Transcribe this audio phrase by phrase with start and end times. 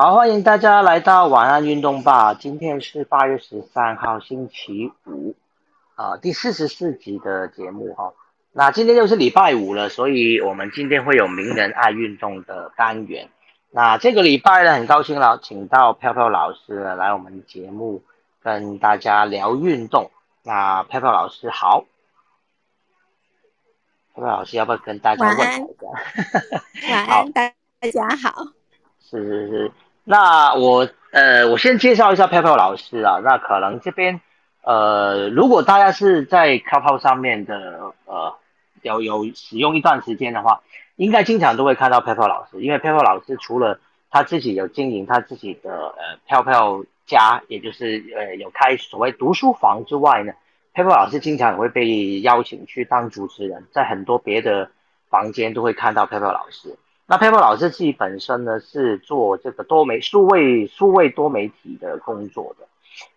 [0.00, 2.32] 好，欢迎大家来到晚安运动吧。
[2.32, 5.34] 今天是八月十三号，星期五，
[5.96, 8.12] 啊、第四十四集的节目哈。
[8.52, 13.28] 那今天又是礼拜五了，所以我们今天会有名人爱运动的单元。
[13.72, 18.00] 那这个礼拜呢，很高兴了，请到飘飘老师呢来我们节目
[18.40, 20.12] 跟大家聊运动。
[20.44, 21.86] 那飘飘老师好，
[24.14, 25.76] 飘飘老师要不要跟大家问晚安候一
[26.86, 26.94] 下？
[26.94, 28.44] 晚好安， 大大家好。
[29.00, 29.72] 是是是，
[30.10, 33.20] 那我呃，我先介绍一下飘飘老师啊。
[33.22, 34.22] 那可能这边
[34.62, 38.34] 呃，如果大家是在 Clubhouse 上面的呃，
[38.80, 40.62] 有有使用一段时间的话，
[40.96, 50.32] 应该经常都会看到飘飘老师，因为飘飘老师除了他自己有经营他自己的呃飘飘家，也就是呃有开所谓读书房之外呢，
[50.72, 54.70] 飘飘老师经常也会被邀请去当主持人，在很多别的
[55.10, 56.78] 房间都会看到飘飘老师。
[57.10, 62.66] 那 Pepper 老师自己本身呢是做这个多媒数位数位多媒体的工作的，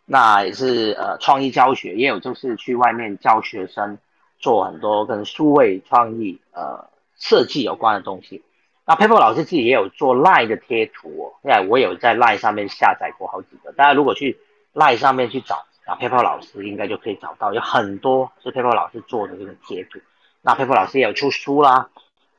[0.06, 3.98] 那也是呃创意教学，也有就是去外面教学生
[4.40, 8.42] 做很多跟数位创意呃设计有关的东西。
[8.86, 14.40] 那 Pepper 老师自己也有做 Line 的贴图哦，因为我有在 Line 上面下载过好几个，大家如果去
[14.74, 20.00] Line 上面去找啊 Pepper 老师，应该就可以找到有很多是 Pepper 老师做的这个贴图。
[20.42, 21.90] 那 Pepper 老师也有出书啦，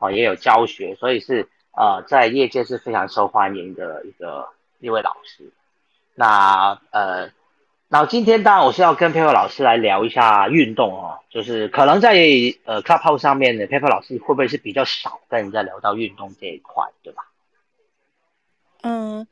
[0.02, 4.48] 哦，也有教学，所以是呃，在业界是非常受欢迎的一个
[4.80, 5.52] 一位老师。
[6.16, 7.30] 那呃，
[7.88, 12.14] 那今天当然我是要跟 Pepper 老师来聊一下运动哦，就是可能在
[12.64, 17.22] 呃 Clubhouse 上面的 Pepper 老师会不会是比较少跟人家聊到运动这一块，对吧？
[18.82, 19.24] 嗯，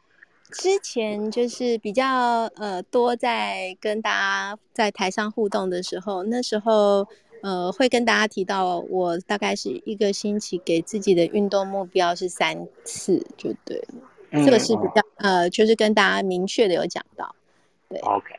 [0.52, 2.06] 之前就是比较
[2.56, 7.08] 呃多在跟大家在台上互动的时候，那时候
[7.42, 13.94] 呃会跟大家提到，我大概是一个星期给自己的运动目标是三次，就对了。
[14.32, 17.34] 嗯这个是比较呃，就是跟大家明确的有讲到。
[17.88, 18.32] 对 OK，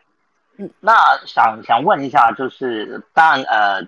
[0.56, 0.94] 嗯，那
[1.26, 3.86] 想想问一下，就是当然呃，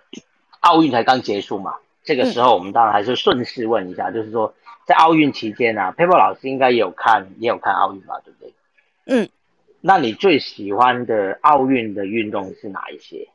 [0.60, 4.54] 奥运才刚结束嘛，这个时候我们当然还是顺势问一下，就是说
[4.86, 8.54] 在奥运期间啊，Paper 老师应该也有看也有看奥运吧，对不对？
[9.06, 9.30] 嗯，
[9.80, 13.30] 那你最喜欢的奥运的运动是哪一些？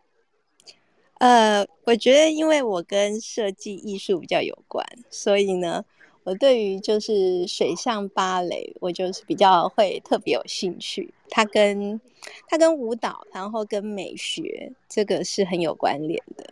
[1.18, 5.84] 呃，我觉得因为我跟设计艺术比较有关，所以呢，
[6.24, 11.12] 我对于就是水上芭蕾，我就是比较会特别有兴趣。
[11.30, 12.00] 它跟
[12.48, 16.44] 它跟舞蹈，然后跟美学，这个是很有关联的。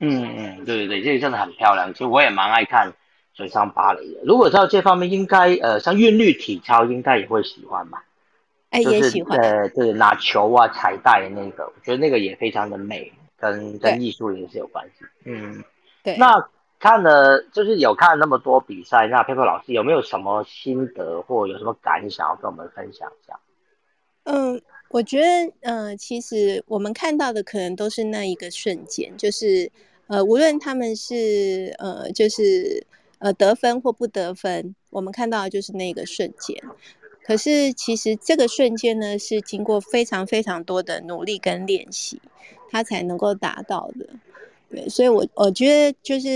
[0.00, 2.92] 嗯嗯，对对对，这个真的很漂亮，其实我也蛮爱看
[3.34, 4.20] 水上芭蕾的。
[4.24, 8.04] 如果到这方面，应该呃，像韵律体操应该也会喜欢吧？
[8.70, 9.38] 哎，就是也喜欢。
[9.38, 15.04] 呃，对，拿球啊、彩带的那个，我觉得那个也非常的美，跟跟对艺术也是有关系。
[15.24, 15.64] 嗯，
[16.02, 23.38] 对，那看了就是有看了那么多比赛，那 Pepper 老师有没有什么心得或有什么感想要跟我们分享一下？
[24.24, 29.70] 嗯，我觉得，呃，其实我们看到的可能都是那一个瞬间，就是，
[30.08, 32.86] 呃，无论他们是，呃，就是，
[33.18, 36.62] 呃，得分或不得分，我们看到的就是那个瞬间。
[37.24, 42.20] 可是，其实这个瞬间呢，是经过非常非常多的努力跟练习，
[42.70, 44.06] 他才能够达到的。
[44.70, 46.28] 对，所以我我觉得就是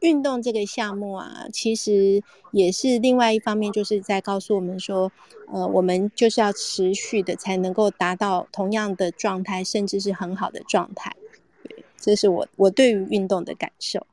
[0.00, 5.10] 运动这个项目啊，其实也是另外一方面，就是在告诉我们说，
[5.50, 11.16] 呃，我们就是要持续的才能够达到同样的状态，甚至是很好的状态。
[11.62, 14.06] 对，这是我我对于运动的感受。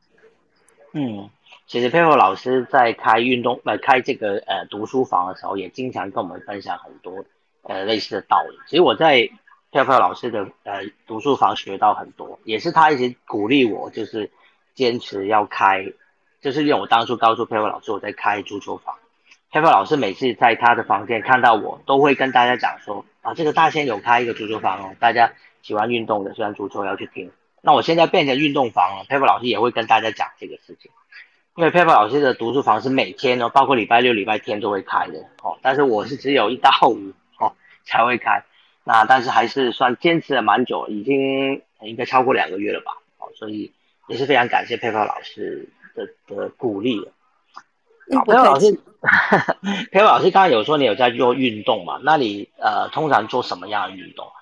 [0.94, 1.30] 嗯，
[1.68, 7.26] 其实佩珀老师在开运动呃开这个呃读书房的时候，也经常跟我们分享很多
[7.64, 8.56] 呃类似的道理。
[8.70, 9.30] 其实我在
[9.72, 14.32] Pepper 老师的呃读书房学到很多，也是他一直鼓励我，就是
[14.74, 15.94] 坚持要开，
[16.42, 18.96] 就是因为我当初告诉 Pepper 老师我在开足球房
[19.52, 27.32] ，Pepper 老师每次在他的房间看到我，都会跟大家讲说啊，这个大仙有开一个足球房哦，大家喜欢运动的，喜欢足球要去听。
[27.62, 30.92] 那我现在变成运动房了，Pepper 老师也会跟大家讲这个事情。
[31.56, 37.54] 因为 Pepper 老师的读书房是每天哦，包括礼拜六、礼拜天都会开的哦，但是我是只有一到五哦
[37.84, 38.44] 才会开，
[38.88, 43.70] 那但是还是算坚持了蛮久，已经应该超过两个月了吧，哦，所以
[44.08, 47.06] 也是非常感谢 Pepper 老师的的鼓励
[48.16, 48.80] 好不，Pepper 老师客气。
[49.92, 52.00] Pepper 老师刚刚有说你有在做运动嘛？
[52.02, 54.40] 那你呃通常做什么样的运动啊？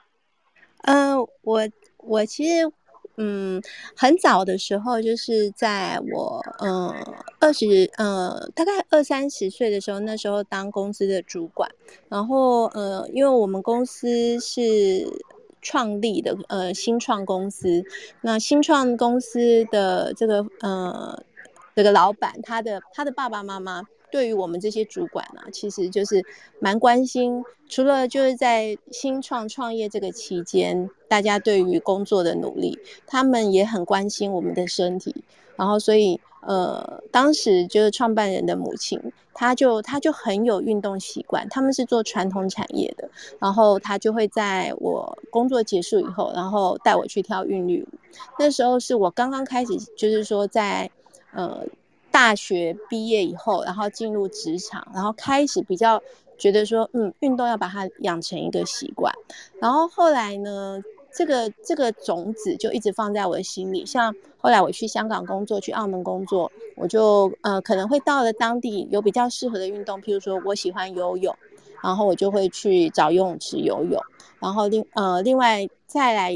[0.84, 1.68] 嗯、我
[1.98, 2.72] 我其实
[3.18, 3.62] 嗯
[3.96, 6.94] 很早的时候，就是在我嗯
[7.40, 11.70] 二十呃大概二三十岁的时候，那时候当公司的主管，
[12.10, 15.08] 然后呃因为我们公司是
[15.62, 17.84] 创立的呃新创公司，
[18.22, 21.24] 那新创公司的这个呃
[21.76, 26.24] 这个老板，他的他的爸爸妈妈对于我们这些主管呢，其实就是
[26.60, 27.44] 蛮关心。
[27.68, 35.24] 除了就是在新创创业这个期间，大家对于工作的努力，他们也很关心我们的身体。
[35.56, 39.02] 然后，所以呃，当时就是创办人的母亲，
[39.34, 41.50] 她就她就很有运动习惯。
[41.50, 43.10] 他们是做传统产业的，
[43.40, 47.88] 然后她就会在我工作结束以后，然后带我去跳韵律舞。
[48.38, 50.92] 那时候是我刚刚开始，就是说在
[51.34, 51.66] 呃。
[52.16, 56.02] 大学毕业以后，然后进入职场，然后开始比较
[56.38, 59.14] 觉得说，嗯，运动要把它养成一个习惯。
[59.60, 60.82] 然后后来呢，
[61.14, 63.86] 这个这个种子就一直放在我的心里。
[63.86, 71.36] 像后来我去香港工作，去澳门工作，我就呃可能会到了当地有比较适合的运动，譬如说我喜欢游泳，
[71.84, 74.02] 然后我就会去找游泳池游泳。
[74.40, 76.34] 然后另呃另外再来。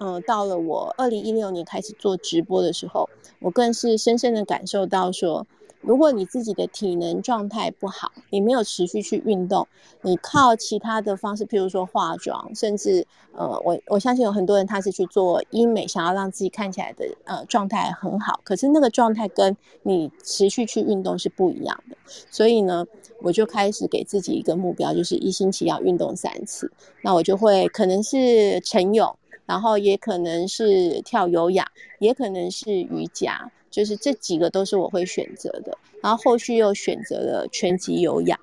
[0.00, 3.08] 嗯，到了我二零一六年开始做直播的时候，
[3.38, 5.46] 我更是深深的感受到说，
[5.82, 9.68] 如果你自己的体能状态不好，你没有持续去运动，
[10.00, 21.96] 你靠其他的方式，譬如说化妆，甚至呃，我我相信有很多人他是去做医美，想要让自己看起来的呃状态很好，可是那个状态跟你持续去运动是不一样的。
[22.30, 22.86] 所以呢，
[23.20, 26.72] 我就开始给自己一个目标，就是一星期要运动三次。
[27.02, 29.14] 那我就会可能是晨泳。
[29.50, 31.66] 然后也可能是跳有氧，
[31.98, 35.76] 也可能是瑜伽，就是这几个都是我会选择的。
[36.00, 38.38] 然后后续又选择了拳击有氧，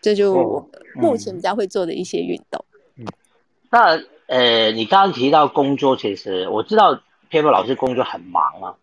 [0.00, 2.64] 这就我目前比较会做的一些运动。
[2.96, 3.06] 嗯，
[3.70, 7.00] 那呃，你刚刚提到工作，其实我知道
[7.30, 8.74] p a p e r 老师工作很忙啊。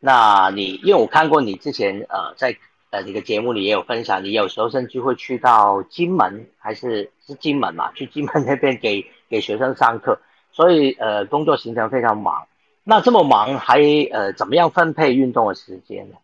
[0.00, 2.56] 那你因为我看过你之前呃在
[2.90, 7.92] 呃你的节目里也有分享，你有时候甚至会去到金门，还是是金门嘛？
[7.92, 10.18] 去金门那边给给学生上课。
[10.52, 12.46] 所以，呃，工作行程非常忙。
[12.82, 13.78] 那这么忙，还
[14.10, 16.16] 呃，怎么样分配运动的时间呢？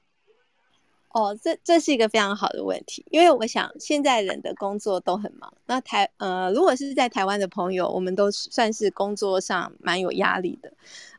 [1.12, 5.52] 哦，这这是一个非常好的问题，因为我想现在人的工作都很忙。
[5.66, 10.70] 那台呃，如果是在台湾的朋友，我们都算是工作上蛮有压力的。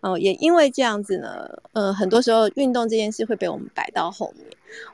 [0.02, 4.46] 嗯，也因为这样子呢，呃，很多时候运动这件事会被我们摆到后面。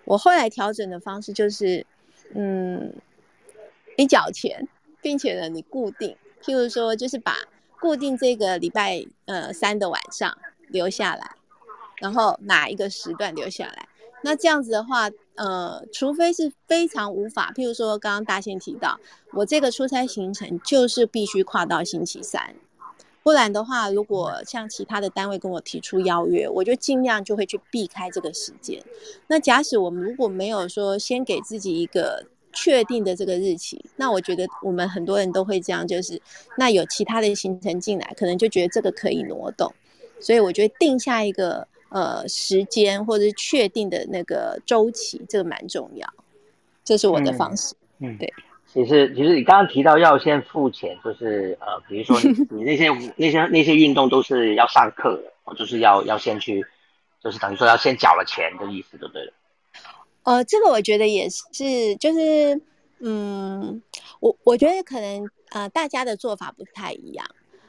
[0.05, 1.85] 我后来调整的方式就是，
[2.35, 2.93] 嗯，
[3.97, 4.67] 你缴钱，
[5.01, 7.35] 并且呢，你固定，譬如说，就是把。
[7.83, 10.37] 固定这个礼拜呃三的晚上
[10.69, 11.35] 留下来，
[11.97, 13.89] 然后哪一个时段留下来？
[14.21, 18.97] 那这样子的话，呃，除非是非常无法，譬如说刚刚大仙提到，
[19.33, 22.55] 我这个出差行程就是必须跨到星期三，
[23.21, 28.81] 不然的话，如果像其他的单位跟我提出邀约，我就尽量就会去避开这个时间。
[29.27, 32.27] 那假使我们如果没有说先给自己一个。
[32.53, 36.21] 确定的这个日期，那我觉得我们很多人都会这样，就是
[36.57, 39.73] 那有其他的行程进来，可能就觉得这个可以挪动，
[40.19, 46.07] 所以我觉得定下一个呃时间或者是确定的那个周期，这个蛮重要，
[46.83, 47.75] 这是我的方式。
[47.99, 48.31] 嗯，对。
[48.71, 56.65] 其实其实你刚刚提到要先付钱，就是呃，比如说你 那些那些那些运动都是要上课的，就是要要先去，
[57.23, 59.32] 就是等于说要先缴了钱的意思，对不对？
[60.23, 62.61] 呃，这个我觉得也是，就是，
[62.99, 63.81] 嗯，
[64.21, 67.25] 我我觉得可能呃，大家的做法不太一样，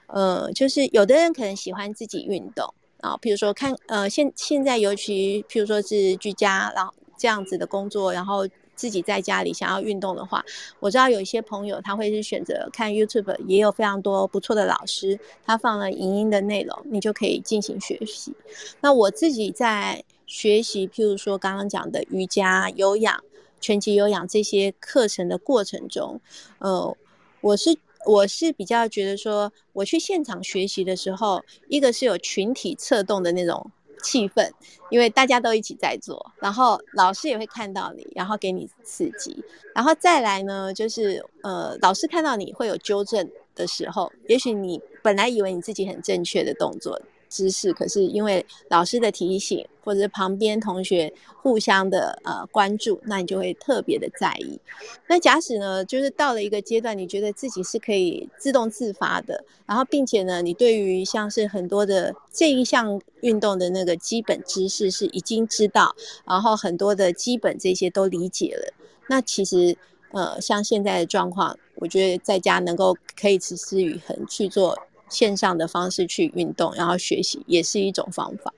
[0.07, 10.45] 呃，就是有的人可能喜欢自己运动啊，比如说看呃，现现在尤其譬如说是居家，然后这样子的工作，然后自己在家里想要运动的话，
[10.79, 18.33] 我知道有一些朋友他会是选择看 YouTube，也有非常多不错的老师，他放了影音的内容，你就可以进行学习。
[18.81, 20.05] 那我自己在。
[20.35, 23.23] 学习，譬如说刚刚讲的瑜伽、有氧、
[23.61, 26.21] 拳击有氧这些课程的过程中，
[26.59, 26.97] 呃，
[27.41, 33.71] 我是我是比较觉得说，我去现场学习的时候，一个是有群体策动的那种
[34.03, 34.51] 气氛，
[34.91, 39.41] 因为大家都一起在做，然后老师也会看到你，然后给你刺激，
[39.73, 47.01] 然后再来呢，就是呃，老师看到你会有纠正的时候，也许你本来以为你自己很正确的动作。
[47.31, 54.59] 知识，可是因为老师的提醒，或者旁边同学互相的呃关注，那你就会特别的在意。
[55.07, 65.95] 那假使呢，就是到了一个阶段，你觉得自己是可以自动自发的，然后并且呢，你对于像是很多的这一项运动的那个基本知识是已经知道，
[66.27, 68.73] 然后很多的基本这些都理解了，
[69.09, 69.77] 那其实
[70.13, 74.79] 呃，像现在的状况，我觉得在家能够可以持之以恒去做。
[75.11, 78.53] 线上的方式去运动，然后学习也是一种方法。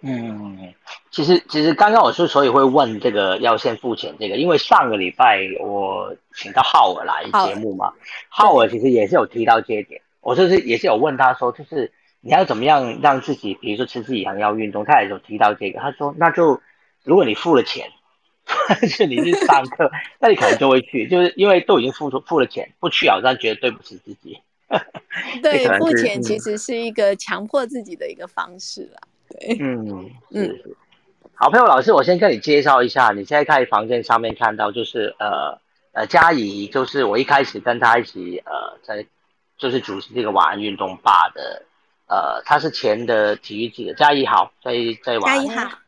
[0.00, 0.72] 嗯，
[1.10, 7.92] 其实其实刚刚我是所以会问这个要先付钱这个，因为上个礼拜我请到浩尔来节目嘛，
[8.28, 16.60] 浩尔其实也是有提到这一点，我就是也是有问他说，就是你要怎么样让自己，比如说持之以恒要运动，他也有提到这个，他说那就
[17.02, 17.88] 如果你付了钱，
[18.68, 19.90] 但是你去上课，
[20.20, 24.40] 那你可能就会去，就是因为都已经付出付了钱，不去好像觉得对不起自己。
[25.42, 29.00] 对，付钱其实是一个强迫自己的一个方式啦。
[29.30, 30.58] 对，嗯嗯。
[31.34, 35.60] 好，朋友老师，我先跟你介绍一下，你现在看房间上面看到就是呃
[35.92, 39.06] 呃嘉怡，就是我一开始跟他一起呃在
[39.56, 41.62] 就是主持这个晚安运动吧的，
[42.08, 44.72] 呃他是前的体育记者嘉怡好，在
[45.04, 45.46] 在晚安。
[45.46, 45.78] 嘉怡好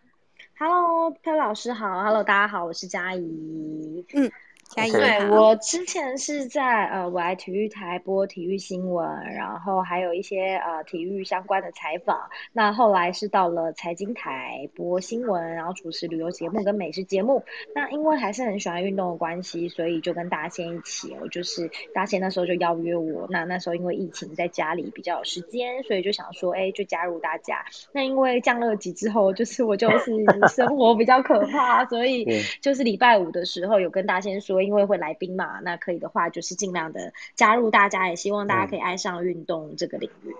[0.58, 4.30] ，Hello，佩老师好，Hello，大家好，我是嘉怡，嗯。
[4.76, 12.30] 对，我之前是在呃，我来体育台播体育新闻，然后还有一些呃体育相关的采访。
[12.52, 17.42] 那后来是到了财经台播新闻，然后主持旅游节目跟美食节目。
[17.74, 23.26] 那因为还是很喜欢运动的关系，所以就跟大仙一起，我就是大仙那时候就邀约我。
[23.28, 27.64] 那那时候因为疫情在家里比较有时间，所以就想说，哎，就加入大家。
[27.90, 30.12] 那因为降了级之后，就是我就是
[30.54, 32.24] 生活比较可怕，所以
[32.60, 34.59] 就是礼拜五的时候有跟大仙说。
[34.64, 40.34] 因为会来宾嘛，那可以的话就是尽量的加入大家，也希望大家可以爱上运动这个领域。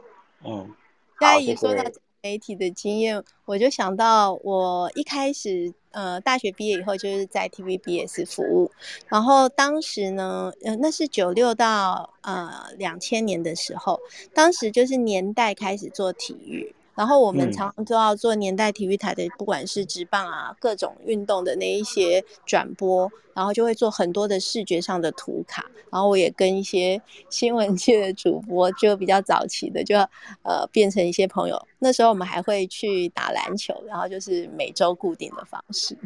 [0.45, 0.71] 嗯，
[1.19, 1.85] 嘉怡说到
[2.23, 8.71] 媒体的经验，我就想到我一开始呃大学毕业以后就是在 TVBS 服务，
[9.09, 13.99] 然后当时呢，呃那是九六到呃两千年的时候，
[14.35, 16.75] 当时就是年代开始做体育。
[16.95, 25.65] 然后我们常常都要做年代体育台的，不管是直棒啊，各种运动的那一些转播，然后就会做很多的视觉上的图卡。
[25.91, 29.97] 然后我也跟一些新闻界的主播，就比较早期的，就
[30.43, 31.61] 呃变成一些朋友。
[31.79, 35.97] 那时候我们还会去打篮球，然后就是每周固定的方式。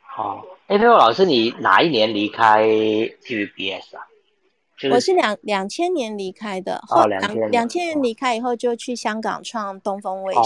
[0.00, 4.06] 好，哎，佩洛老师，你哪一年离开 TVBS 啊？
[4.92, 7.20] 我是两两千年离开的，后两
[7.50, 10.40] 两千年离开以后就去香港创东风卫视，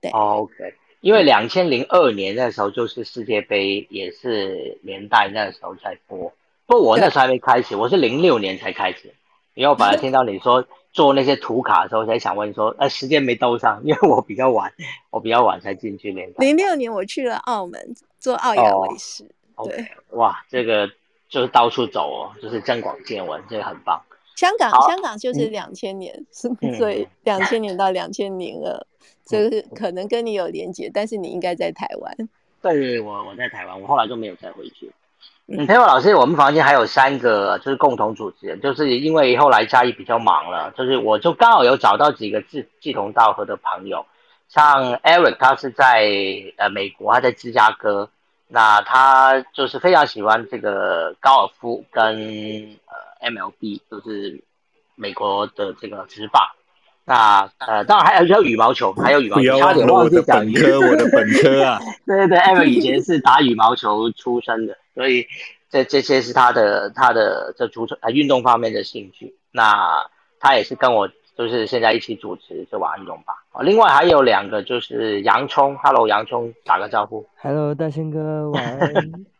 [0.00, 6.32] 对，OK，因为两千零二年那时候就是世界杯，也是年代那时候在播，
[6.66, 9.12] 不我那时候还没开始，我是零六年才开始，
[9.54, 14.72] 因为我本来听到你说 做那些图卡的时候，才想问说，哎，时间没兜上，因为我比较晚，
[15.10, 16.34] 我比较晚才进去联赛。
[16.38, 19.24] 零六年我去了澳门做澳亚卫视，
[19.64, 20.88] 对，哇，这个。
[21.28, 24.00] 就是到处走哦，就是增广见闻，这个很棒。
[24.36, 26.14] 香港，香港就是两千年，
[26.78, 28.86] 所以两千年到两千零二，
[29.26, 32.14] 就是可能跟你有连接，但是你应该在台湾。
[32.62, 34.92] 对，我我在台湾，我后来就没有再回去。
[35.48, 44.06] 嗯，裴伟老师，我们房间还有三个，就是共同主持人，就是因为后来嘉义比较忙了，就是我就刚好有找到几个志志同道合的朋友，
[44.48, 46.08] 像 Eric，他是在
[46.58, 48.08] 呃美国，他在芝加哥。
[48.48, 52.04] 那他就是非常喜欢这个高尔夫跟
[52.86, 54.42] 呃 MLB，就是
[54.94, 56.42] 美国的这个职棒。
[57.04, 59.58] 那呃，当然还有还有羽毛球，还有羽毛球。
[59.58, 61.78] 差点忘记讲科，我的本科啊。
[62.06, 65.26] 对对对，Ever 以前是打羽毛球出身的，所以
[65.70, 69.36] 这这些是他的他的这足球啊运动方面的兴趣。
[69.52, 70.06] 那
[70.40, 71.08] 他也是跟我。
[71.38, 73.32] 就是现在一起主持这晚安动吧。
[73.52, 77.24] 啊，另外还有两个就是洋葱，Hello 洋葱，打个招呼。
[77.36, 78.92] Hello 大仙哥晚安，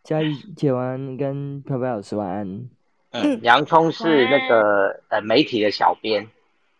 [0.04, 2.70] 嘉怡姐晚安，跟飘飘老师晚安。
[3.10, 6.24] 嗯，洋葱是那个呃媒体的小编，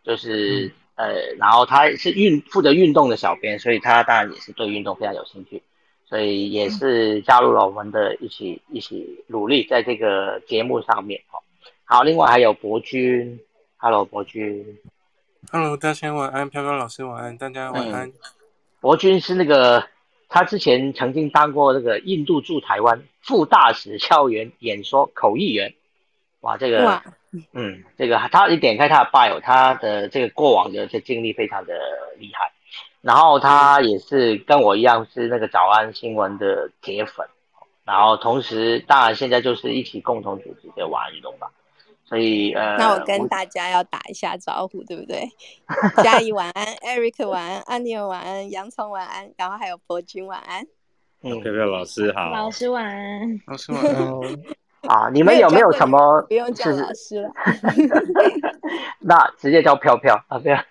[0.04, 5.60] 就是呃，然后他是运负责运动的小编，所以他当然也是对运动非常有兴趣，
[6.04, 11.20] 所以也是加入了我们的一起一起努力在这个节目上面。
[11.26, 11.42] 好，
[11.84, 13.40] 好，另外还有博君
[13.78, 14.64] ，Hello 博君。
[15.50, 18.12] Hello，大家晚安，飘飘老师晚安，大家晚安。
[18.80, 19.87] 博君是那个，
[20.28, 25.73] 他之前曾经当过那个印度驻台湾副大使校园演说口译员。
[26.40, 27.02] 哇，这个，
[27.52, 31.75] 嗯，这个他一点开他的 bio，他的这个过往的这经历非常的
[32.18, 32.52] 厉害。
[33.00, 37.26] 然后他也是跟我一样是那个早安新闻的铁粉。
[37.85, 41.50] 然后同时，当然现在就是一起共同组织这个晚安运动吧。
[42.08, 45.28] 所以呃，那我跟大家要打一下招呼，对不对？
[46.02, 50.66] 嘉怡晚安，Eric 晚安，安妮晚安，洋葱晚安，然后还有博君晚安。
[51.22, 53.94] 嗯，飘飘老师好，老师晚安，老师晚安。
[54.88, 56.22] 啊，你们有没有什么？
[56.28, 57.30] 不用叫老师了。
[59.00, 60.64] 那直接叫飘飘啊，这样。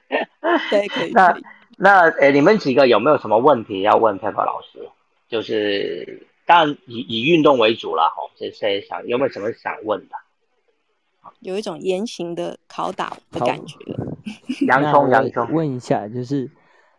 [0.71, 1.11] 对，可以。
[1.11, 1.37] 那
[1.77, 4.89] 那诶，你们几个有没有什么问题要问飘飘老师？
[5.29, 10.15] 就是当然以以运动为主了哈，这些想有没有什么想问的？
[11.39, 13.75] 有一种严刑的拷打的感觉。
[14.67, 16.49] 洋葱，洋葱，问一下，就是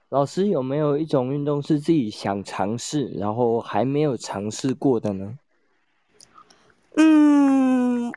[0.09, 5.39] 老师有没有一种运动是自己想尝试，然后还没有尝试过的呢？
[6.97, 8.11] 嗯，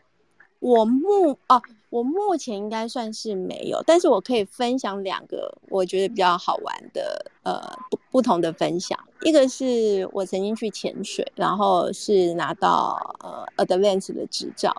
[0.60, 8.98] 我目哦，我目前应该算是没有，但是我可以分享两个我觉得比较好玩的，呃，不不同的分享。
[9.24, 14.74] 一个是我曾经去潜水，然后是拿到呃 Advance 的执照。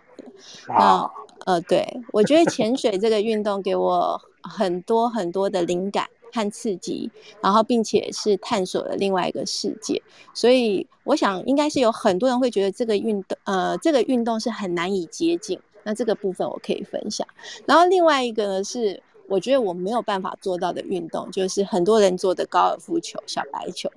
[0.69, 1.11] 那
[1.47, 7.11] 呃，对我觉得潜水这个运动给我很多很多的灵感和刺激，
[7.41, 10.02] 然后并且是探索了另外一个世界。
[10.35, 15.59] 所以我想应该是有很多人会觉得这个运动呃这个运动是很难以接近。
[15.85, 17.26] 那这个部分我可以分享。
[17.67, 19.02] 然后另外一个呢是。
[19.29, 23.91] 我觉得我没有办法做到的运动，就是很多人做的高尔夫球、小白球。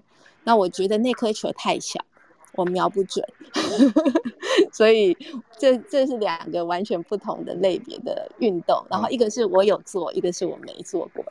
[0.46, 2.00] 那我觉得那颗球太小，
[2.56, 3.26] 我瞄不准。
[4.72, 5.16] 所以
[5.58, 8.86] 这这是两个完全不同的类别的运动。
[8.90, 11.24] 然后一个是我有做，一个是我没做过。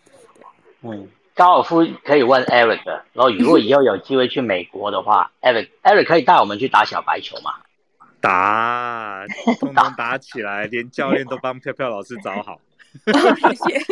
[0.83, 2.85] 嗯，高尔夫可以问 Eric。
[2.87, 7.53] 然后如果以后有机会去美国的话，Eric，Eric 可以带我们去打小白球吗？
[8.21, 9.27] 打，
[9.61, 12.59] 通通打起来，连教练都帮飘飘老师找好。
[13.05, 13.13] 谢
[13.55, 13.85] 谢。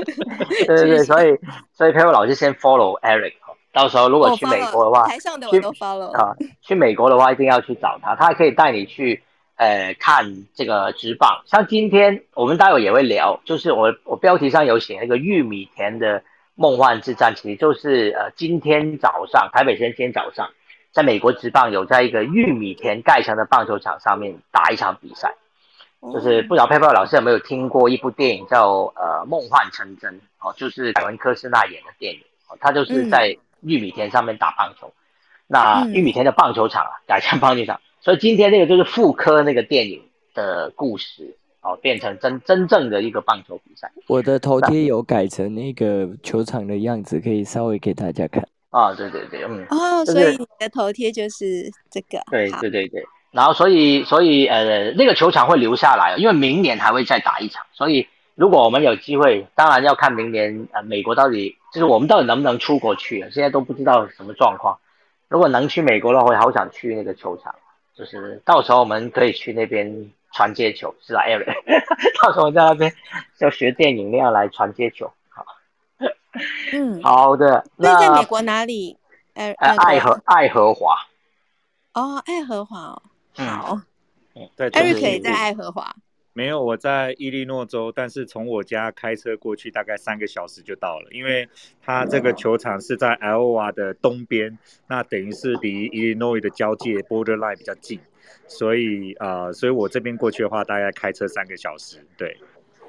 [0.64, 1.38] 对对对，所以
[1.72, 3.34] 所以飘飘老师先 follow Eric，
[3.72, 6.36] 到时候如果去美国的话，台上的我都 follow 啊。
[6.60, 9.22] 去美国的话，一定要去找他，他还可以带你去
[9.56, 10.24] 呃看
[10.54, 11.42] 这个直棒。
[11.46, 16.22] 像今天我们待会也会聊，就是我我标题上有写那个玉米田的
[16.54, 20.50] 梦幻之战，其实就是呃今天早上台北今天早上
[20.92, 25.34] 在美国直棒有在一个玉米田盖成的棒球场上面打一场比赛。
[26.12, 34.92] 就是不知道佩佩老师有没有听过一部电影叫呃《梦幻成真》哦，就是凯文科斯纳演的电影哦，他就是在玉米田上面打棒球，
[35.46, 40.02] 那玉米田的棒球场啊改成棒球场， 所以今天这个就是复刻那个电影
[40.34, 43.90] 的故事哦，变成真真正的一个棒球比赛。
[44.08, 53.04] 我的头贴有改成那个球场的样子，可以稍微给大家看啊，对对对，嗯，哦，所以你的头贴就是这个，对对对对。
[53.32, 57.64] 然后，所以，所以，呃，那个球场会留下来，因为明年还会再打一场。
[57.72, 64.78] 所以，如果我们有机会，当然要看明年，呃，美国到底就是我们到底能不能出国去，现在都不知道什么状况。
[65.28, 67.54] 如果能去美国的话，会好想去那个球场，
[67.94, 71.54] 就是到时候我们可以去那边传接球，是吧，Aaron？
[72.22, 72.92] 到时候在那边
[73.38, 75.44] 要学电影那样来传接球，好。
[76.72, 77.64] 嗯，好的。
[77.76, 78.96] 那在美国哪里？
[79.34, 80.94] 呃，爱荷爱荷华。
[81.94, 83.02] 哦，爱荷华哦。
[83.34, 83.80] 好，
[84.56, 85.94] 对，艾瑞可以在爱荷华。
[86.34, 91.48] 没有，我在伊利诺州，但是从我家开车过去大概三个小时就到了，因为
[91.82, 98.00] 它这个球场是在 l 瓦的东边，那等于是离伊利诺伊的交界 borderline 比较近，
[98.46, 101.98] 所以呃，所以我这边过去的话，大概开车三个小时。
[102.16, 102.36] 对。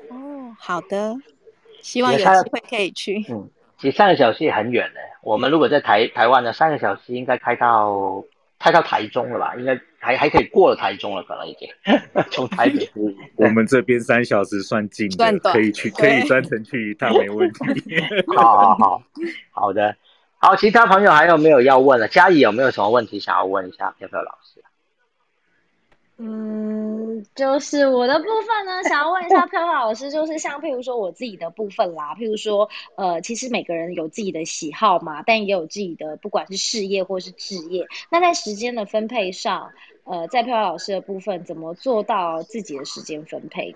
[0.10, 1.16] 哦，好的，
[1.82, 3.26] 希望有机会可以去。
[3.30, 8.24] 嗯，其实三个小时也很远呢，我们如果在台台湾的三个小时应该开到。
[8.60, 9.56] 开到台中了吧？
[9.58, 11.68] 应该还还可以过了台中了，可能已经
[12.30, 12.90] 从台北。
[13.38, 17.60] 我们这边三小时算近的，可以去，可以专程去一趟，没问题。
[18.36, 19.04] 好好好，
[19.52, 19.96] 好的，
[20.38, 22.08] 好，其他朋友还有没有要问的？
[22.10, 24.62] 嘉怡有没有什么问题想要问一下飘飘老师？
[26.18, 39.72] 嗯，就是我的部分呢，想要问一下 飘飘老师，就是像譬如说我自己的部分啦，譬如说，呃，其实每个人有自己的喜好嘛，但也有自己的不管是事业或是置业，那在时间的分配上，
[40.06, 43.76] 呃，在漂亮老师的部分，怎么做到自己的时间分配？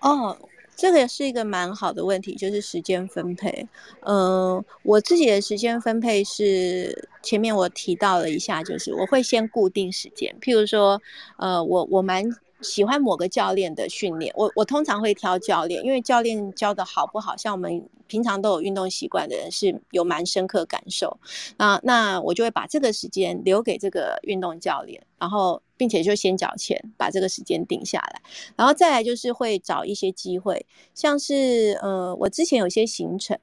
[0.00, 0.36] 哦。
[0.78, 3.66] 这个也是一个蛮好的问题，就是时间分配。
[4.00, 11.00] 嗯，我自己的时间分配是前面我提到了一下，就是我会先固定时间，譬如说，
[11.38, 12.30] 呃，我我蛮。
[12.62, 21.18] 喜欢某个教练的训练，我我通常会挑教练，因为教练教的好不好，像我们平常都有运动习惯的人是有蛮深刻感受
[21.58, 21.78] 啊。
[21.82, 28.22] 那我就会把这个时间留给这个运动教练，然后并且就先缴钱把这个时间定下来，
[28.56, 30.64] 然后再来就是会找一些机会，
[30.94, 33.38] 像是呃我之前有些行程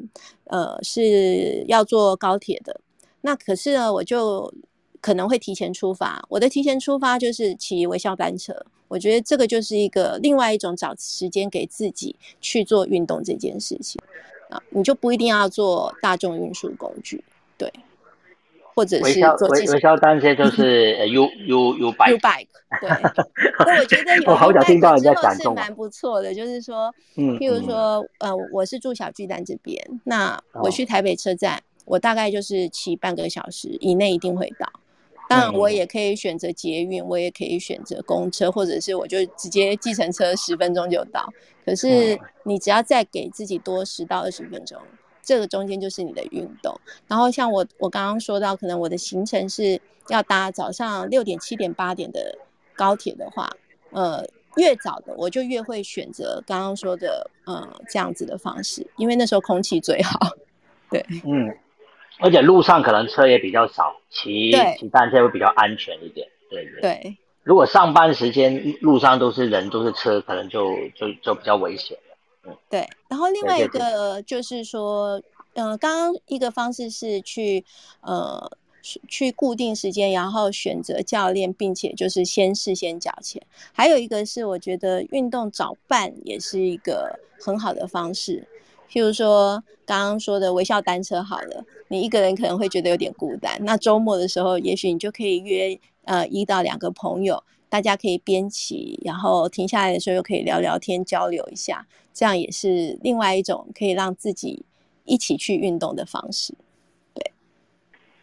[0.45, 2.81] 呃是要坐高铁的，
[3.21, 4.51] 那可是呢我就
[5.01, 8.65] 可能会提前出发，我的提前出发就是骑微笑单车。
[8.93, 13.99] 我觉得这个就是一个另外一种找时间给自己去做运动这件事情
[14.51, 17.23] 啊，你就不一定要做大众运输工具，
[17.57, 17.73] 对，
[18.61, 22.45] 或者是做微微笑单车就是 U U U bike，U bike，
[22.79, 22.89] 对。
[23.65, 34.71] 那我觉得有 U bike 之后是蛮不错的，就是说，嗯，譬如说，呃，我是住小巨蛋这边，那我去台北车站，我大概就是骑半个小时以内一定会到。
[35.29, 41.33] 当然，我也可以选择捷运，我也可以选择公车，或者是我就直接计程车，十分钟就到。
[41.65, 44.77] 可是你只要再给自己多十到二十分钟，
[45.21, 46.77] 这个中间就是你的运动。
[47.07, 52.37] 然后像我，我刚刚说到，可能我的行程是要搭早上六点、七点、八点的
[52.75, 53.49] 高铁的话，
[53.91, 54.23] 呃，
[54.57, 60.19] 越早的我就越会选择刚刚说的，呃，这样子的方式，因为那时候空气最好。
[60.91, 61.57] 对，嗯。
[62.23, 66.25] 而且路上可能车也比较少，骑骑单车会比较安全一点。
[66.49, 66.81] 对对。
[66.81, 72.15] 对，如果上班时间路上都是人都是车，可能就就就比较危险了。
[72.45, 75.21] 嗯对，然后另外一个就是说，
[75.53, 77.63] 呃，刚刚一个方式是去
[78.01, 78.49] 呃
[78.81, 83.41] 去去固定时间，然后选择教练，并且就是先事先缴钱。
[83.73, 88.47] 还有一个是我觉得运动早办也是一个很好的方式。
[88.93, 104.63] 譬如说刚刚说的微笑单车好了，你一个人可能会觉得有点孤单，那周末的时候，也许你就可以约呃一到两个朋友，大家可以边骑，然后停下来的时候又可以聊聊天、交流一下，这样也是另外一种可以让自己
[105.05, 106.53] 一起去运动的方式。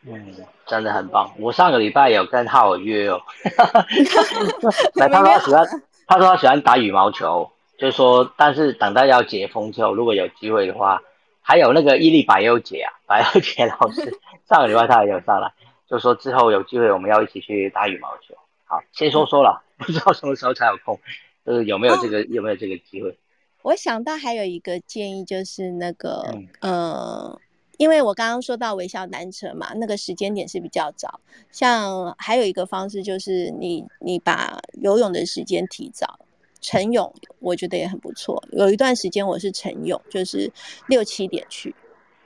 [0.07, 0.35] 嗯，
[0.67, 1.31] 真的很棒。
[1.39, 3.21] 我上个礼拜有跟浩尔约哦，
[4.95, 5.67] 来，他说他喜欢，
[6.07, 11.01] 他说他喜欢打羽毛球，就是说，但是等到要解封之后，如果有机会的话，
[11.41, 15.51] 还有那个伊利百优姐啊， 百优姐老师，上个礼拜他也有上来，
[15.89, 18.35] 就说之后有机会我们要一起去打羽毛球。
[18.67, 21.01] 好，先说说了， 不知道什么时候才有空，
[21.45, 23.17] 就是有没有这个、有没有这个机会？
[23.63, 27.41] 我想到还有一个建议，就是那个嗯呃，
[27.79, 31.21] 因为我刚刚说到微笑单车嘛，那个时间点是比较早。
[31.51, 36.21] 像还有一个方式就是你你把游泳的时间提早，
[36.61, 38.43] 晨泳我觉得也很不错。
[38.53, 40.53] 有一段时间我是晨泳，就是
[40.89, 41.75] 六七点去，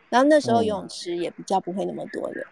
[0.08, 2.46] 然后那时候嗯游泳池也比较不会那么多人。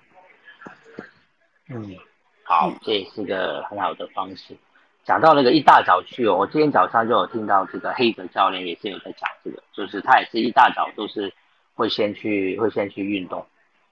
[1.68, 1.97] 嗯，
[2.45, 4.57] 好，这也是个很好的方式。
[5.05, 11.33] 讲到那个一大早去哦，我今天早上就有听到这个黑泽教练也是有在讲这个，就是他也是一大早都是
[11.75, 13.45] 会先去会先去运动。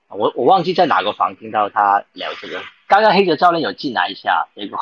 [0.09, 4.79] 我我忘记在哪个房听到他聊这个，刚刚黑泽教练有进来一下，结果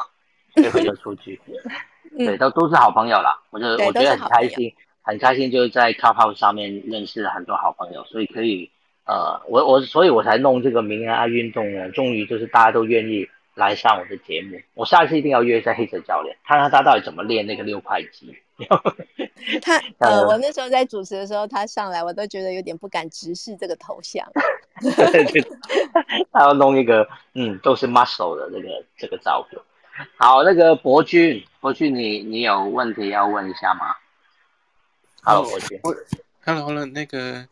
[0.54, 1.40] 这回就出去。
[2.16, 8.70] 对，都都是好朋友啦，我就我觉得很开心，很开心，就是在 Clubhouse 上面认识了很多好朋友，所以可以
[9.06, 18.36] 呃，我我所以我才弄这个名人爱运动呢，终于就是大家都愿意来上我的节目，我下一次一定要约一下黑泽教练，看看他到底怎么练那个六块肌。
[19.62, 24.26] 他 呃，呃我那时候在主持的时候，他上来我都觉得有点不敢直视这个头像。
[26.32, 29.60] 他要弄一个嗯都是 muscle 的这个这个照片。
[30.16, 33.94] 好，那个博君，博君你你有问题要问一下吗？
[35.22, 35.80] 好，博君。
[35.82, 35.94] 我
[36.44, 37.46] Hello Hello，那个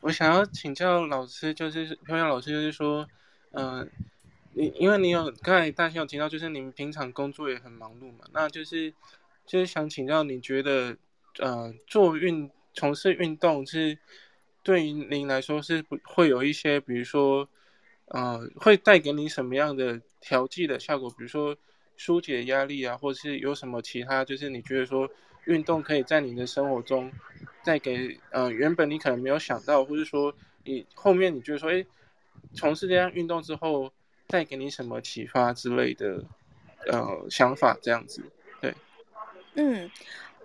[0.00, 3.08] 我想要请教老师，就是漂亮老师，就是说，
[3.52, 3.88] 嗯、
[4.52, 8.92] 你因为你有刚才大家有提到，就是你们平常工作也很忙碌嘛，那就是
[9.46, 10.94] 就是想请教，你觉得
[11.38, 13.98] 呃做运从事运动是
[14.62, 17.48] 对于您来说是不会有一些，比如说
[18.08, 21.08] 呃会带给你什么样的调剂的效果？
[21.10, 21.56] 比如说
[21.98, 25.06] 疏解压力啊，或是有什么其他，就是你觉得说
[25.44, 27.12] 运动可以在你的生活中
[27.64, 30.32] 带给呃原本你可能没有想到，或是说
[30.64, 31.84] 你后面你觉得说，哎，
[32.54, 33.92] 从事这样运动之后
[34.28, 36.24] 带给你什么启发之类的
[36.86, 38.22] 呃想法这样子？
[38.60, 38.74] 对，
[39.54, 39.90] 嗯，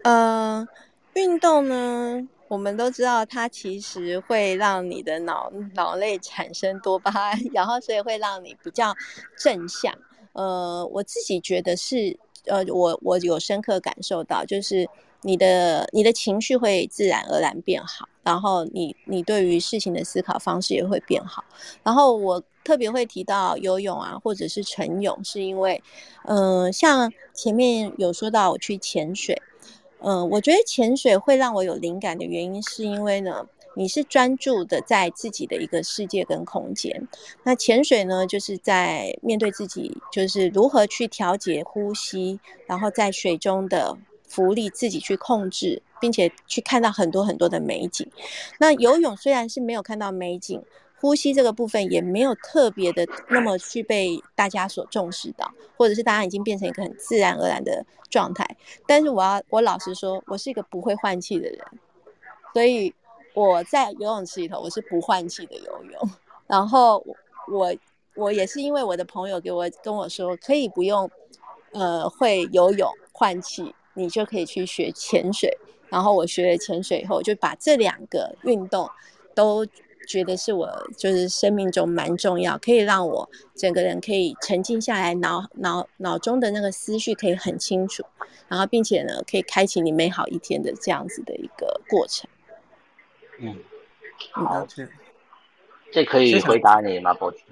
[0.03, 0.67] 呃，
[1.13, 8.95] 运动呢，我们都知道它其实会让你的脑脑内产生多巴胺， 然后所以会让你比较
[9.37, 9.93] 正向。
[10.33, 14.87] 呃，我自己觉得是，呃，我我有深刻感受到，就是
[15.21, 21.43] 你的你的情绪会自然而然变好，然后你你对于事情的思考方式也会变好。
[21.83, 25.81] 然后我特别会提到游泳啊，或者是晨泳，是因为，
[26.25, 29.41] 嗯、像前面有说到我去潜水，
[29.99, 37.07] 嗯、我觉得潜水会让我有灵感的原因，是因为呢，你是专注的在自己的一个世界跟空间。
[37.43, 48.09] 那潜水呢，就是在面对自己，就是如何去调节呼吸，然后在水中的浮力自己去控制，并且去看到很多很多的美景。
[48.59, 50.63] 那游泳虽然是没有看到美景，
[50.99, 58.55] 呼吸这个部分也没有特别的那么去被大家所重视到，或者是大家已经变成一个很自然而然的状态。
[58.87, 61.59] 但是我要我老实说，我是一个不会换气的人，
[62.53, 62.93] 所以
[63.33, 66.09] 我在游泳池里头我是不换气的游泳。
[66.47, 67.05] 然后
[67.47, 67.73] 我
[68.15, 71.09] 我也是因为我的朋友给我跟我说，可以不用
[71.71, 75.57] 呃会游泳换气，你就可以去学潜水。
[75.89, 78.89] 然后我学了潜水以后，就把这两个运动
[79.35, 79.65] 都
[80.07, 88.03] 觉得是我就是生命中蛮重要，可以让我整个人可以沉静下来，脑脑脑中的那个思绪可以很清楚，
[88.47, 92.29] 然后并且呢可以开启你美好一天的这样子的一个过程。
[93.43, 93.59] 嗯，
[94.37, 94.89] 嗯好，是
[95.91, 97.43] 这可以回答你吗，博君？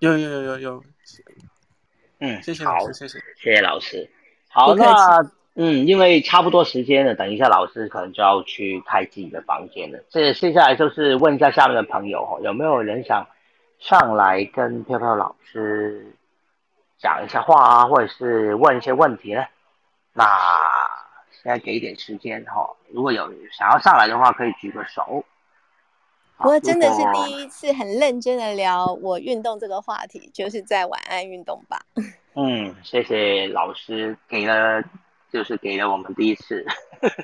[0.00, 0.84] 有有有有有，
[2.20, 3.18] 嗯，谢谢好老，师，谢谢。
[3.36, 4.08] 谢谢老师。
[4.48, 5.22] 好，那
[5.54, 9.98] 嗯，因为差不多时间了，等一下老师可能就要去开自己的房间了。
[10.10, 13.26] 这接下来就是问一下下面的朋友哈，有没有人想
[13.78, 16.14] 上来跟飘飘老师
[16.98, 19.42] 讲一下话啊，或者是问一些问题呢？
[20.12, 20.24] 那
[21.46, 25.24] 现在给一点时间哈，如果有想要上来的话，可以举个手。
[26.38, 31.80] 不过真的是第一次很认真的聊我运动这个话题，就是在晚安运动吧。
[32.34, 34.82] 嗯，谢谢老师给了，
[35.32, 36.66] 就是给了我们第一次。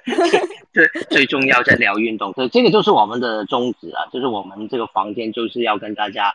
[0.73, 6.33] 最最重要在聊运动，所以这个就是我们的宗旨啊，就是我们这个房间就是要跟大家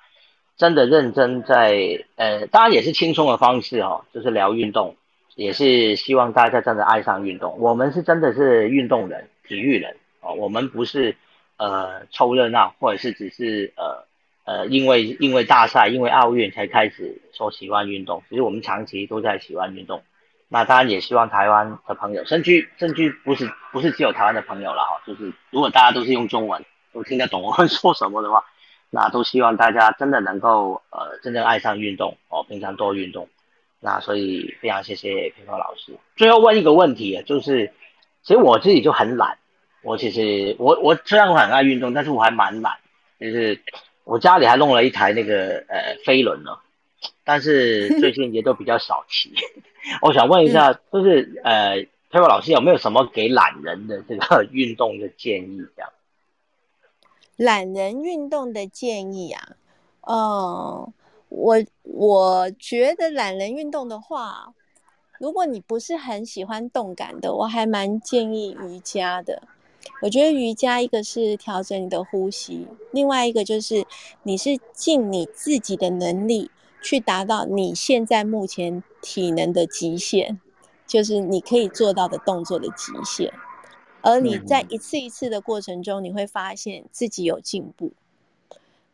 [0.58, 4.98] 真的认真在呃，当然也是轻松的方式哦，就是聊运动，
[5.38, 7.60] 也是希望大家真的爱上运动。
[7.60, 11.16] 我们是真的是运动人、体育人哦，我们不是
[11.58, 14.04] 呃凑热闹，或者是只是呃
[14.46, 20.02] 呃因为因为大赛、因为奥运才开始说喜欢运动，其实我们长期都在喜欢运动。
[20.50, 28.44] 那当然也希望台湾的朋友，甚至甚至不是不是只有台湾的朋友了哈，就是如果大家都是用中文，都听得懂我们说什么的话，
[28.90, 33.30] 那都希望大家真的能够呃真正爱上运动哦，平常多运动。
[33.80, 35.94] 那所以非常谢谢平峰老师。
[36.16, 37.72] 最后问一个问题，就是
[38.24, 39.38] 其实我自己就很懒，
[39.84, 42.74] 我其实我我虽然我很爱运动，但是我还蛮懒，
[43.20, 43.62] 就是
[44.04, 46.52] 我家里还弄了一台那个呃飞轮呢。
[47.24, 49.32] 但是最近也都比较少骑，
[50.02, 51.76] 我想问一下，就是呃，
[52.10, 55.62] 佩佩老师有没有什么给懒人的这个 运动的建议？
[55.76, 55.92] 这样，
[57.36, 59.44] 懒人运动的建议啊，
[60.10, 60.92] 嗯，
[61.30, 64.54] 我我觉得懒人运动的话，
[65.20, 69.44] 如果你不是很喜欢动感的，我还蛮建议瑜伽的。
[70.02, 73.86] 我觉得瑜伽一个是调整你的呼吸，另外一个就是
[74.24, 76.52] 你是尽你自己的能力。
[76.80, 80.40] 去达到你现在目前体能的极限，
[80.86, 83.34] 就是你可以做到的动作的极限。
[84.02, 87.92] 而你在一次一次的过程中，你会发现自己有进步。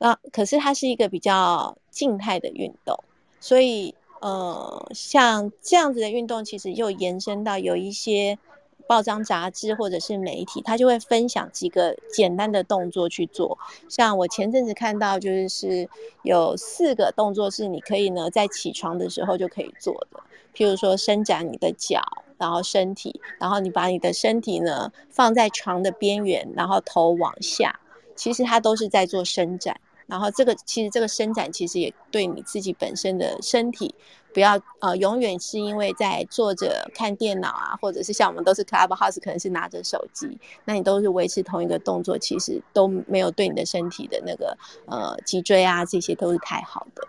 [0.03, 3.01] 那可是它是一个比较静态的运动，
[3.39, 8.37] 所以呃，像这样子的运动，其实又延伸到有一些。
[8.85, 13.57] 报章杂志或者是媒体，他就会分享几个简单的动作去做。
[13.87, 15.87] 像我前阵子看到，就是
[16.21, 20.19] 有四个动作是你可以呢在起床的时候就可以做的。
[20.53, 22.01] 譬如说伸展你的脚，
[22.37, 27.79] 然后身体，然后你把你的身体呢放在床的边缘，然后头往下，
[28.17, 29.79] 其实它都是在做伸展。
[30.07, 33.93] 然后这个其实这个伸展其实也对你自己本身的身体。
[34.33, 47.07] 不要呃，永远是因为在坐着看电脑啊，或者是像我们都是 Clubhouse，可能是拿着手机，那你都是维持同一个动作，其实都没有对你的身体的那个呃脊椎啊，这些都是太好的。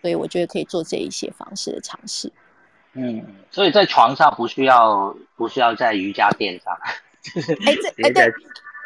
[0.00, 2.32] 所以我觉得可以做这一些方式的尝试。
[2.94, 6.74] 嗯，所以在床上不需要不需要在瑜伽垫上，
[7.66, 8.32] 哎这哎对，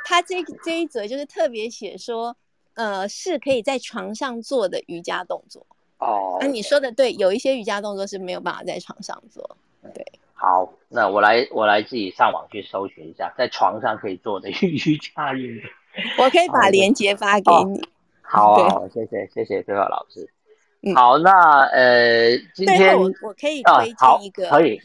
[0.04, 2.36] 他这这一则就是特别写说，
[2.78, 5.66] 呃，是可以在床上做的瑜伽动作。
[5.98, 9.56] 哦，那你说的对，有一些瑜伽动作是没有办法在床上做。
[9.92, 15.68] 对，好，那我来我来自己上网去搜寻一下，在床上可以做的 瑜伽运动。
[16.24, 17.82] 我可以把链接发给你。
[18.22, 20.30] 好，好，谢谢谢谢飞鹤老师。
[20.94, 24.80] 好，那呃，今天我我可以推荐一个，可以，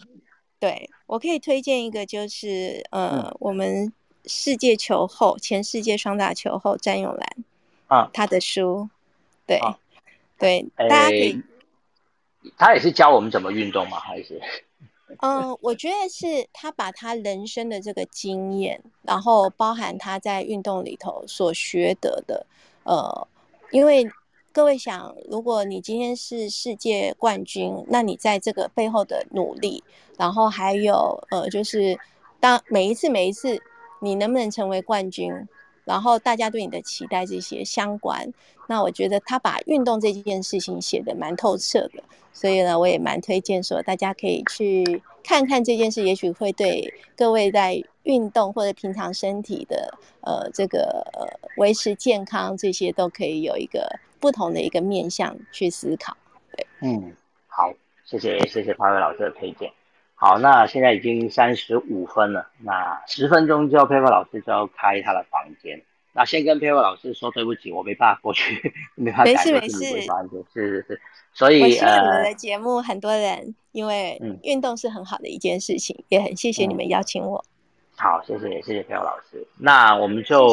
[0.60, 3.94] 对我可以推荐一个，就是呃，我们
[4.26, 7.28] 世界球后前世界双打球后詹永兰
[7.94, 8.90] 啊，他的书，
[9.46, 9.60] 对。
[10.40, 11.42] 对，大家可以。
[12.58, 13.98] 他也是教我们怎么运动吗？
[13.98, 14.42] 还是？
[15.22, 22.46] 嗯，我觉得是他把他人生的这个经验，然后包含他在运动里头所学得的。
[22.84, 23.28] 呃，
[23.72, 24.10] 因为
[24.52, 29.82] 各位想，如果你今天是世界冠军，那你在这个背后的努力，
[30.18, 31.98] 然后还有呃，就是
[32.42, 33.58] 当每一次每一次
[34.02, 35.32] 你能不能成为冠军？
[35.86, 38.32] 然后大家对你的期待这些相关，
[38.67, 56.15] 那我觉得他把运动这件事情写的蛮透彻的，所以呢，我也蛮推荐说大家可以去看看这件事，也许会对各位在运动或者平常身体的呃这个呃维持健康这些都可以有一个不同的一个面向去思考。
[56.56, 57.15] 对，嗯，
[57.48, 57.72] 好，
[58.06, 59.72] 谢谢谢谢潘伟老师的推荐。
[60.26, 65.84] 好，那现在已经三十五分了，那十分钟之后，Paper 老师就要开他的房间。
[66.14, 69.84] 那先跟 Paper 老师说对不起，我没办法过去， 没办法没事没事，
[70.54, 71.02] 是是是。
[71.34, 77.44] 所以，我希望你们的节目很多人，因为运动是很好的一件事情，也很谢谢你们邀请我。
[77.98, 79.46] 好，谢谢谢谢 Paper 老师。
[79.58, 80.46] 那我们就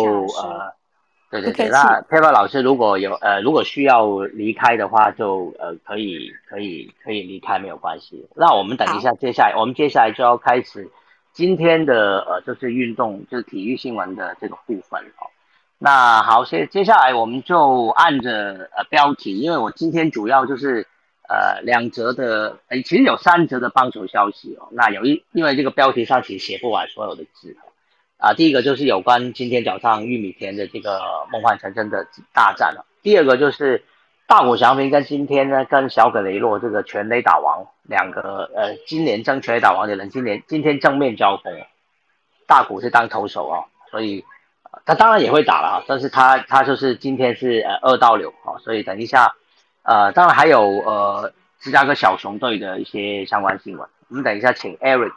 [0.43, 0.75] 呃。
[1.31, 8.27] 对对对，那 Paper 老师如果有呃如果需要离开的话，就呃可以可以可以离开没有关系。
[8.35, 10.91] 那我们等一下，接下来我们接下来就要开始
[11.33, 15.31] 今天的呃就是运动就是体育新闻的这个部分哦。
[15.79, 20.85] 那好，接接下来我们就按着呃标题，因为我今天主要就是
[21.29, 24.69] 呃两则的，哎，其实有三则的帮手消息哦。
[24.73, 27.57] 那有一，因为这个标题上其实写不完所有的字
[28.21, 28.35] 啊。
[28.35, 31.01] 第一个就是有关今天早上玉米田的这个
[31.33, 32.87] 梦幻成真的大战了。
[33.03, 33.85] 第二个就是
[34.27, 41.53] 大谷翔平跟今天呢跟小葛雷诺这个全垒打王两个呃今年争全垒打王的人，今年今天正面交锋，
[42.47, 44.25] 大谷是当投手哦，所以。
[44.87, 49.35] 他当然也会打了啊，但是他他就是今天是呃二到六啊，所以等一下，
[49.83, 55.13] 呃，当然还有呃芝加哥小熊队的一些相关新闻，我们等一下请 Eric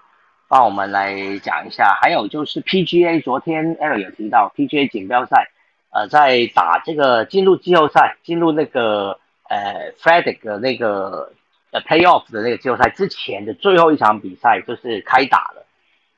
[0.54, 1.98] 帮我们来讲一下。
[2.00, 5.50] 还有就是 PGA，昨天 Eric 有提到 PGA 锦标赛，
[5.90, 11.34] 呃，在打这个进入季后赛、进入那个呃 FedEx 的那个
[11.72, 15.66] 呃 Playoff 的那个季后赛之前的最后一场比赛就是开打了，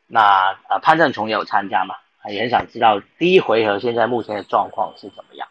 [0.06, 1.96] 那呃潘正崇也有参加嘛？
[2.30, 5.48] 也很想知道第一回合现在目前的状况是怎么样。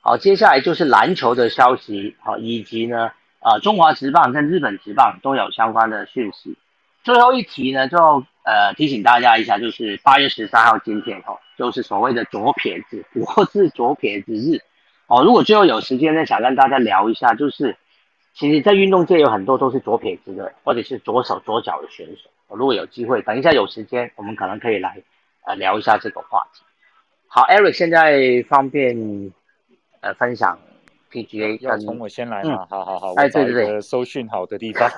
[0.00, 6.56] 好，接下来就是篮球的消息，好，以及呢，呃，中华职棒跟日本职棒都有相关的讯息。
[7.02, 7.96] 最后一题呢，就
[8.44, 14.60] 呃提醒大家一下，就是八月十三号今天哦，就是所谓的左撇子我是左撇子日
[15.06, 15.22] 哦。
[15.24, 17.76] 如果最后有时间呢，想跟大家聊一下，就是
[18.34, 22.30] 其实，在运动界有很多都是左撇子的，或者是左手左脚的选手。
[22.48, 25.02] 如果有机会，等一下有时间，我们可能可以来。
[25.44, 26.62] 呃，聊一下这个话题。
[27.26, 29.32] 好，Eric，现在方便
[30.00, 30.56] 呃分享
[31.12, 31.58] PGA？
[31.60, 32.66] 要从我先来嘛？
[32.70, 34.88] 好好好，我找一个收讯好的地方。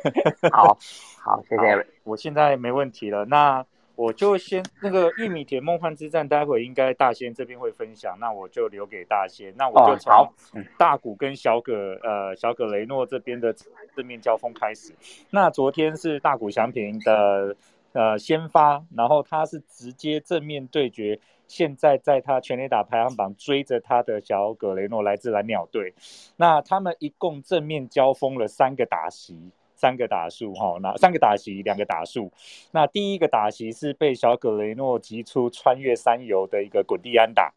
[0.52, 0.76] 好
[1.18, 1.86] 好，谢谢。
[2.04, 3.64] 我现在没问题了，那
[3.96, 9.54] 我就先那个玉米田梦幻之战，待会应该大仙这边会分享，那我就留给大仙。
[9.56, 10.30] 那我就从
[10.78, 13.54] 大谷跟小葛呃小葛雷诺这边的
[13.96, 14.92] 正面交锋开始。
[15.30, 17.56] 那昨天是大谷祥平的。
[17.92, 25.94] 呃，先发，然后他是直接正面对决，现在在他全垒打排行榜追着他的小葛雷诺来自蓝鸟队，
[26.36, 29.52] 那他们一共正面交锋了三个打席。
[29.82, 32.30] 三个打数哈，那三个打席，两个打数。
[32.70, 37.52] 那第一个打席是被小葛雷诺击出穿越三游的一个滚地安打。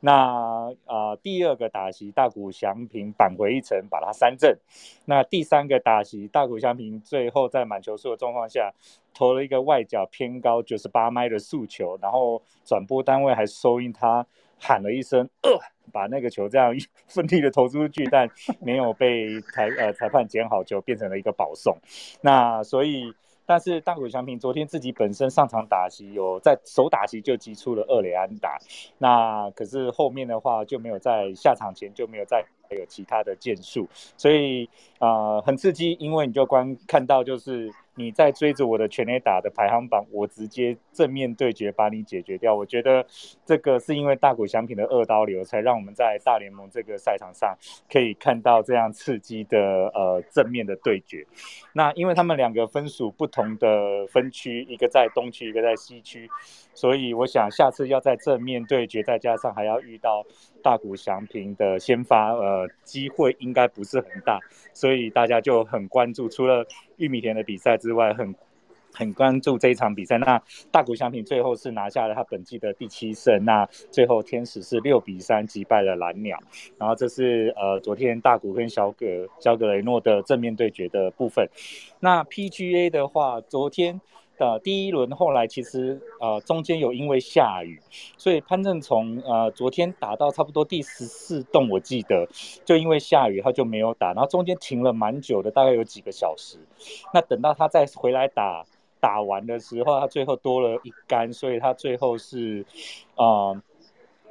[0.00, 4.56] 那啊，第二个打席大谷翔平扳回一城，把他三振。
[5.04, 8.72] 那第三个打席大谷翔平最后在满球数的状况下
[9.12, 14.26] 投了一个外角偏高九十八迈的速球，然后转播单位还收音他。
[14.58, 15.50] 喊了一声“呃”，
[15.92, 16.74] 把那个球这样
[17.06, 18.28] 奋力的投出去，但
[18.60, 21.76] 没有被裁呃裁判捡好球，变成了一个保送。
[22.20, 23.14] 那所以，
[23.44, 28.58] 但是大谷翔平昨天自己本身上场打席，有在首打席就击出了二垒安打。
[28.98, 37.70] 那可是后面的话就没有在下场前就没有再有其他的建树，所以啊很刺激，因为你就光看到就是。
[37.96, 42.54] 你在追着我的全垒打的排行榜，我直接正面对决把你解决掉。
[42.54, 43.04] 我觉得
[43.44, 47.56] 这个是因为大谷翔平的二刀流，才让我们在大联盟这个赛场上
[47.90, 49.58] 可以看到这样刺激的
[49.94, 51.26] 呃正面的对决。
[51.72, 56.28] 那因为他们两个分属不同的分区，一个在东区，一个在西区，
[56.74, 60.24] 所以我想下次要在正面对决，再加上还要遇到
[60.62, 64.38] 大谷翔平的先发，呃，机会应该不是很大，
[64.74, 66.28] 所以大家就很关注。
[66.28, 68.34] 除了玉米田的比赛之外，很
[68.92, 70.18] 很关注这一场比赛。
[70.18, 73.44] 那大谷翔平最后是拿下了他本季的第七胜。
[73.44, 76.38] 那最后天使是六比三击败了蓝鸟。
[76.78, 81.48] 然后这是呃昨天大谷跟小葛小葛雷诺的正面对决的部分。
[82.00, 84.00] 那 PGA 的话，昨天。
[84.38, 87.80] 的第一轮后来其实呃中间有因为下雨，
[88.16, 92.28] 所以潘正从呃昨天打到差不多第十四洞，我记得
[92.64, 96.58] 就因为下雨他就没有打，然后中间停了蛮久的，大概有几个小时。
[97.14, 98.64] 那等到他再回来打
[99.00, 102.64] 打完的时候，他最后多了一杆，所以他最后是
[103.14, 103.60] 呃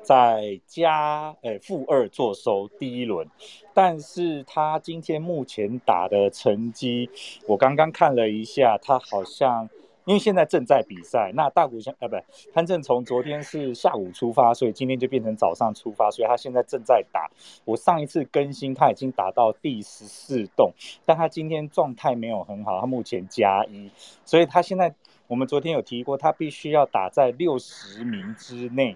[0.01, 3.27] 在加诶负二做收第一轮。
[3.73, 7.09] 但是他今天目前打的成绩，
[7.47, 9.67] 我刚刚看了一下，他好像。
[10.05, 12.15] 因为现在正在比赛，那大谷翔呃不，
[12.53, 17.29] 潘正从昨天是下午出发，所以今天就变成早上出发，所以他现在正在打。
[17.65, 20.71] 我上一次更新他已经打到第十四洞，
[21.05, 23.89] 但他今天状态没有很好，他目前加一，
[24.23, 24.93] 所以他现在
[25.27, 28.95] 我们昨天有提过，他必须要打在六十名之内。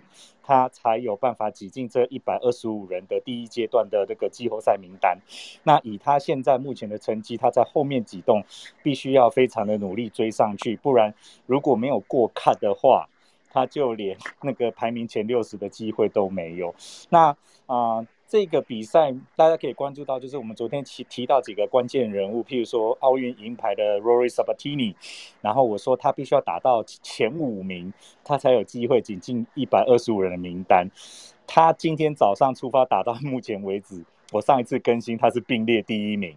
[0.49, 5.19] 他才有办法挤进这一百二十五人的第一阶段的这个季后赛名单。
[5.61, 8.43] 那以他现在目前的成绩，他在后面几栋
[8.81, 11.13] 必须要非常的努力追上去，不然
[11.45, 13.07] 如果没有过看的话，
[13.51, 16.73] 他就连那个排名前六十的机会都没有。
[17.09, 17.37] 那
[17.67, 18.07] 啊。
[18.30, 24.93] 这个比赛大家可以关注到，就是我们昨天提提到几个关键人物，譬如说奥运银牌的 Rory Sabatini，
[25.41, 27.91] 然后我说他必须要打到前五名，
[28.23, 30.88] 他才有机会挤进一百二十五人的名单。
[31.47, 36.36] 他今天早上出发打到目前为止，我上一次更新他是并列第一名。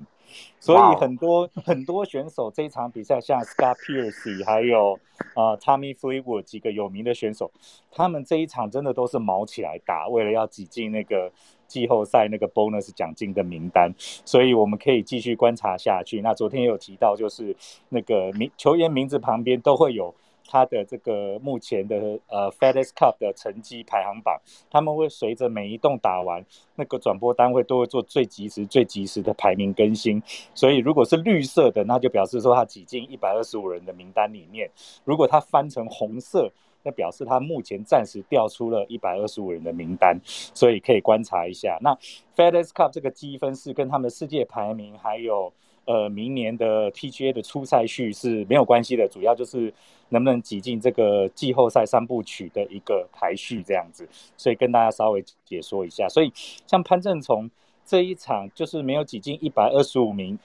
[0.59, 4.99] 所以很多很多选手这一场比赛，像 Scott Piercy 还有
[5.37, 7.53] 呃 Tommy Fleetwood 几个有名的选手，
[7.91, 11.31] 他们这一场真的都是毛起来打，为了要挤进那个
[11.73, 16.21] 季后赛那个 bonus 奖金的名单，所以我们可以继续观察下去。
[16.21, 17.57] 那昨天有提到，就是
[17.89, 20.15] 那个名球员名字旁边都会有。
[20.45, 21.97] 他的这个目前的
[22.27, 24.39] 呃 FedEx Cup 的成绩排行榜，
[24.71, 26.45] 他们会随着每一栋打完，
[26.75, 30.23] 那个转播单位都会做最及时、最及时的排名更新。
[30.55, 34.69] 所以如果是绿色的，那就表示说他挤进一百二十五人的名单里面；
[35.05, 36.53] 如果他翻成红色，
[36.83, 40.19] 那表示他目前暂时掉出了一百二十五人的名单。
[40.25, 41.95] 所以可以观察一下，那
[42.37, 45.53] FedEx Cup 这个积分是跟他们世界排名还有。
[45.85, 49.75] 呃，明年的 PGA 的初赛序是没有关系的，主要就是
[50.11, 56.09] 能不能挤进这个季后赛三部曲的一个排序这样子，所以跟大家稍微解说一下。
[56.09, 56.33] 所以
[56.69, 57.51] 像潘正从
[57.85, 60.39] 这一场就是没有挤进一百二十五名。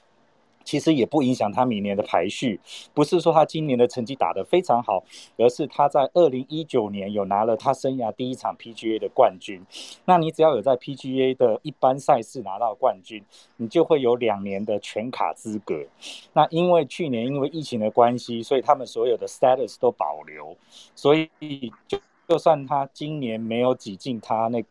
[0.68, 2.60] 其实也不影响他明年的排序，
[2.94, 5.02] 不是说他今年的成绩打得非常好，
[5.38, 9.62] 而是他在二零一九年有拿了他生涯第一场 PGA 的冠军。
[10.04, 13.24] 那你只要有在 PGA 的一般赛事拿到冠军，
[13.56, 15.86] 你就会有两年的全卡资格。
[16.34, 20.58] 那因为去年因为疫情的关系，所以他们所有的 status 都保留，
[20.94, 21.98] 所以就
[22.28, 24.62] 就算他今年没有挤进他那。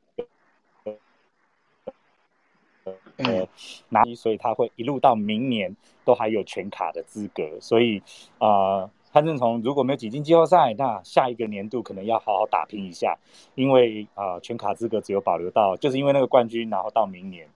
[3.16, 3.48] 呃，
[3.88, 8.02] 拿，所以他会一路到明年都还有全卡的资格，所以
[8.38, 13.16] 啊，潘正从如果没有挤进季后赛，那下一个年度可能要好好打拼一下，
[13.54, 17.48] 因为啊，全卡资格只有保留到，就是因为那个冠军，然后到明年，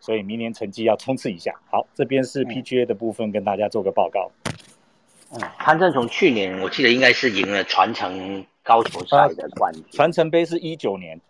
[0.00, 1.54] 所以明年成绩要冲刺一下。
[1.70, 4.30] 好，这边是 PGA 的部分，跟大家做个报告。
[5.32, 11.20] 嗯，潘正从去年我记得应该是赢了传承高球赛的冠军，传承杯是一九年。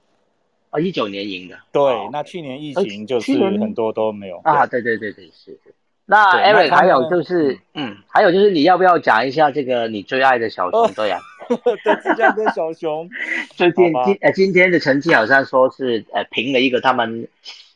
[0.72, 5.60] 啊，一九年赢的，对，那去年疫情就是很多都没有啊，对对对对是。
[6.06, 11.20] 那 Eric 还有就是，嗯，还有就是你要不要讲一下这个你最爱的小熊队啊？
[11.48, 13.08] 对， 芝加哥小熊，
[13.54, 17.28] 最近今呃今天的成绩好像说是呃平了一个他们。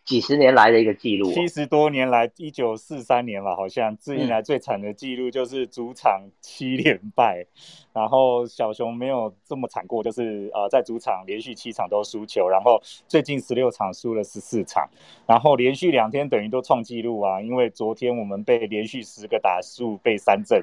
[0.06, 7.44] 几十年来的一个记录，七十多年来，一九四三年了，好像至今来最惨的记录就是主场七连败，
[7.92, 14.88] 然后小熊没有这么惨过，就是呃在主场连续七场都输球，然后最近十六场输了十四场，
[15.26, 20.62] 然后连续两天等于都创纪录啊，因为昨天我们被连续十个打数被三振，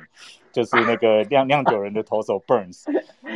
[0.53, 2.85] 就是那个 酿酿酒人的投手 Burns，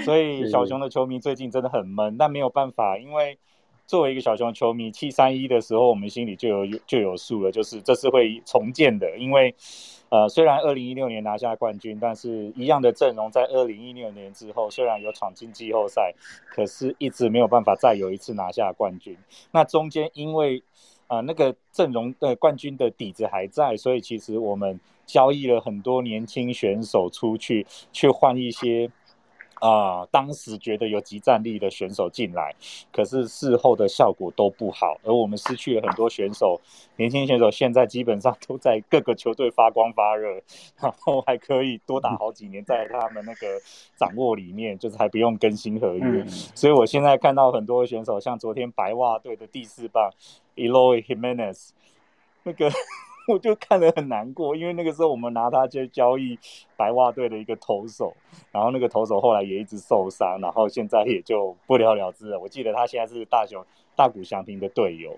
[0.06, 3.38] 所以小熊的球迷最近真的很闷，但没有办法，因为。
[3.88, 9.18] 作为一个小熊球迷，七三一的时候，我们心里就有就有数了，就是这是会重建的。
[9.18, 9.56] 因为，
[10.10, 16.14] 呃，虽然二零一六年拿下冠军，但是一样的阵容在二零一六年之后，虽然有闯进季后赛，
[16.50, 19.18] 可是一直没有办法再有一次拿下冠军。
[19.52, 20.62] 那中间因为，
[21.08, 28.92] 啊，那个阵容的冠军的底子还在，所以其实我们交易了很多年轻选手出去，去换一些。
[29.60, 32.54] 啊，当时觉得有集战力的选手进来，
[32.92, 36.60] 可是事后的效果都不好，而我们失去了很多选手，
[36.98, 40.42] 年轻选手现在基本上都在各个球队发光发热，
[40.80, 43.60] 然后还可以多打好几年，在他们那个
[43.96, 46.26] 掌握里面，就是还不用更新合约。
[46.28, 50.12] 所以我现在看到很多选手，像昨天白袜队的第四棒
[50.56, 51.70] Eloy Jimenez，
[52.44, 52.72] 那个。
[53.34, 56.40] 我就看得很难过，因为那个时候我们拿他去交易
[56.78, 58.14] 白袜队的一个投手，
[58.52, 62.40] 然后那个投手后来也一直受伤，然后现在也就不了了之了。
[62.40, 63.66] 我记得他现在是大雄
[63.98, 65.14] 大谷翔平的队友，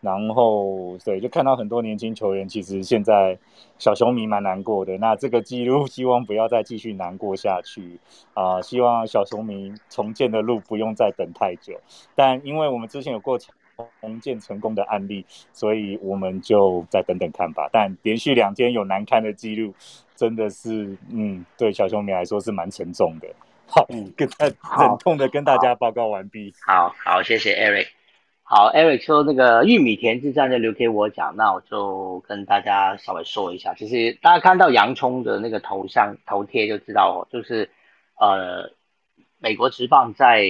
[0.00, 3.38] 然后对，就看到很多年轻球员，其实现在
[3.78, 4.96] 小熊迷蛮难过的。
[4.96, 8.00] 那这个记录 希望不要再继续难过下去
[8.32, 8.62] 啊！
[8.62, 11.78] 希望小熊迷重建的路不用再等太久。
[12.14, 13.38] 但因为我们之前有过。
[14.00, 17.68] 重建成功的案例，所以我们就再等等看吧。
[17.72, 19.74] 但连续两天有难堪的记录，
[20.14, 23.28] 真的是，嗯，对小熊迷来说是蛮沉重的。
[23.66, 24.46] 好，跟他
[24.84, 26.52] 忍痛的跟大家报告完毕。
[26.66, 27.88] 好好，谢谢 Eric。
[28.42, 33.74] 好，Eric 说那个玉米田之战就留给我讲，那我就跟大家稍微说一下。
[33.74, 37.70] 其实大家看到洋葱的那个头像头贴就知道，哦就是
[38.18, 38.72] 呃，
[39.38, 40.44] 美国职棒在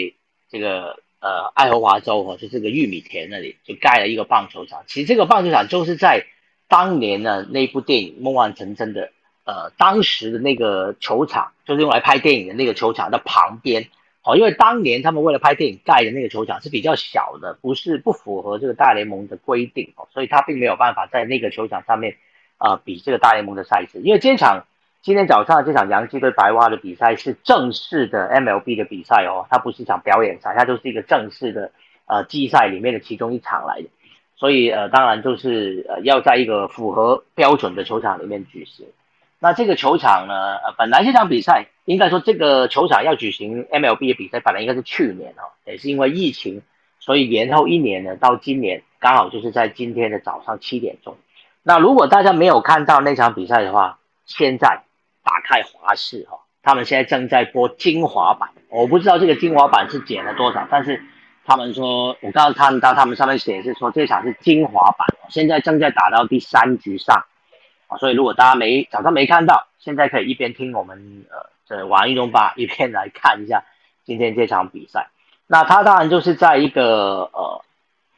[0.49, 0.99] 这个。
[1.20, 4.84] 呃，爱荷华州哦，就这个玉米田那里就盖了一个棒球场。
[4.86, 6.24] 其实这个棒球场就是在
[6.66, 9.12] 当年呢那部电影《梦幻成真》的
[9.44, 13.88] 呃当时的那个球场，就是用来拍电影的那个球场的旁边
[14.22, 22.16] 哦，因为当年他们为了拍电影盖的那个球场是比较小的，不是不符合这个大联盟的规定哦，所以他并没有办法在那个球场上面
[22.56, 24.00] 啊比这个大联盟的赛事。
[24.00, 24.64] 因为这场
[25.03, 31.72] 今天早上这场洋基对白袜的比赛是正式的 MLB 的比赛哦，它不是一场表演赛，它就是一个正式的
[32.07, 33.88] 呃季赛里面的其中一场来的，
[34.36, 38.86] 所以呃当然就是呃要在一个符合标准的球场里面举行。
[39.38, 40.57] 那这个球场呢？
[40.57, 46.61] 呃，本来这场比赛应该说这个球场要举行 MLB 的比赛，本来应该是去年哦，也是因为疫情，
[46.98, 51.16] 所以延后一年呢，到今年刚好就是在今天的早上七点钟。
[51.62, 54.82] 那如果大家没有看到那场比赛的话，现在
[55.31, 58.49] 打开华视哈，他们现在正在播精华版。
[58.68, 61.01] 我不知道这个精华版是剪了多少，但是
[61.45, 67.24] 他们说，我刚刚看到他们上面显示说这场是精华版，现在正在打到第三局上。
[67.87, 73.62] 啊，所以如果大家没早上没看到，现在可以一边听我们呃这玩运动吧，一边来看一下
[74.05, 75.11] 今天这场比赛。
[75.47, 77.64] 那他当然就是在一个呃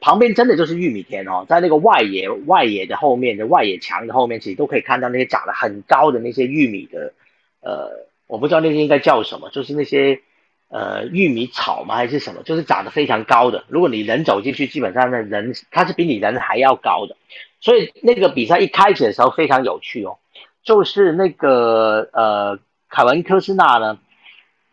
[0.03, 7.13] 旁边，真的就是玉米田哦，在那个外野外野的后面的外野墙的后面，其实都可以看到那些长得很高的那些玉米的
[7.61, 10.19] 呃，我不知道那些应该叫什么，就是那些
[10.67, 13.63] 呃玉米草吗还是什么，就是长得非常高的。
[13.69, 17.15] 如果你人走进去，基本上那人它是比你人还要高的。
[17.61, 20.17] 所以那个比赛一开始的时候非常有趣哦，
[20.63, 23.97] 就是那个呃凯文科斯纳呢，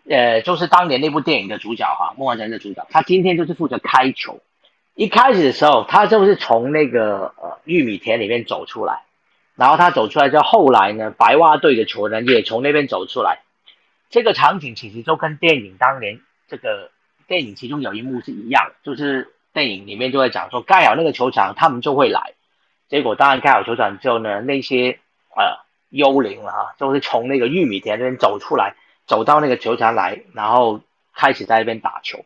[0.09, 4.41] 呃就是当年那部电影的主角哈，梦幻人的主角，他今天就是负责开球。
[5.01, 9.05] 一开始的时候，他就是从那个呃玉米田里面走出来，
[9.55, 13.41] 然后他走出来之后，后来呢白袜队的球员也从那边走出来。
[14.11, 16.91] 这个场景其实就跟电影当年这个
[17.27, 22.35] 电影其中有一幕是一样，就是电影里面就会讲说盖好那个球场，他们就会来。
[22.91, 24.99] 结果当然盖好球场之后呢，那些
[25.35, 28.75] 呃幽灵了哈，就是从那个玉米田那边走出来，
[29.07, 30.83] 走到那个球场来，然后
[31.15, 32.23] 开始在那边打球。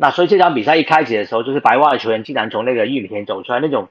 [0.00, 3.90] 那所以这场比赛一开始的时候，就是白袜的球员竟然从那个玉米田走出来，那种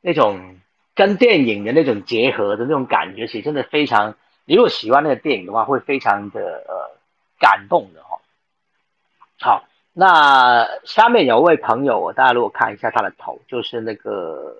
[0.00, 0.56] 那种
[0.96, 4.16] 跟电影的那种结合的那种感觉，其实真的非常。
[4.46, 6.98] 你如果喜欢那个电影的话，会非常的呃
[7.38, 8.20] 感动的哈。
[9.38, 14.56] 好，那下面有位朋友，大家如果看一下他的头，就是那个。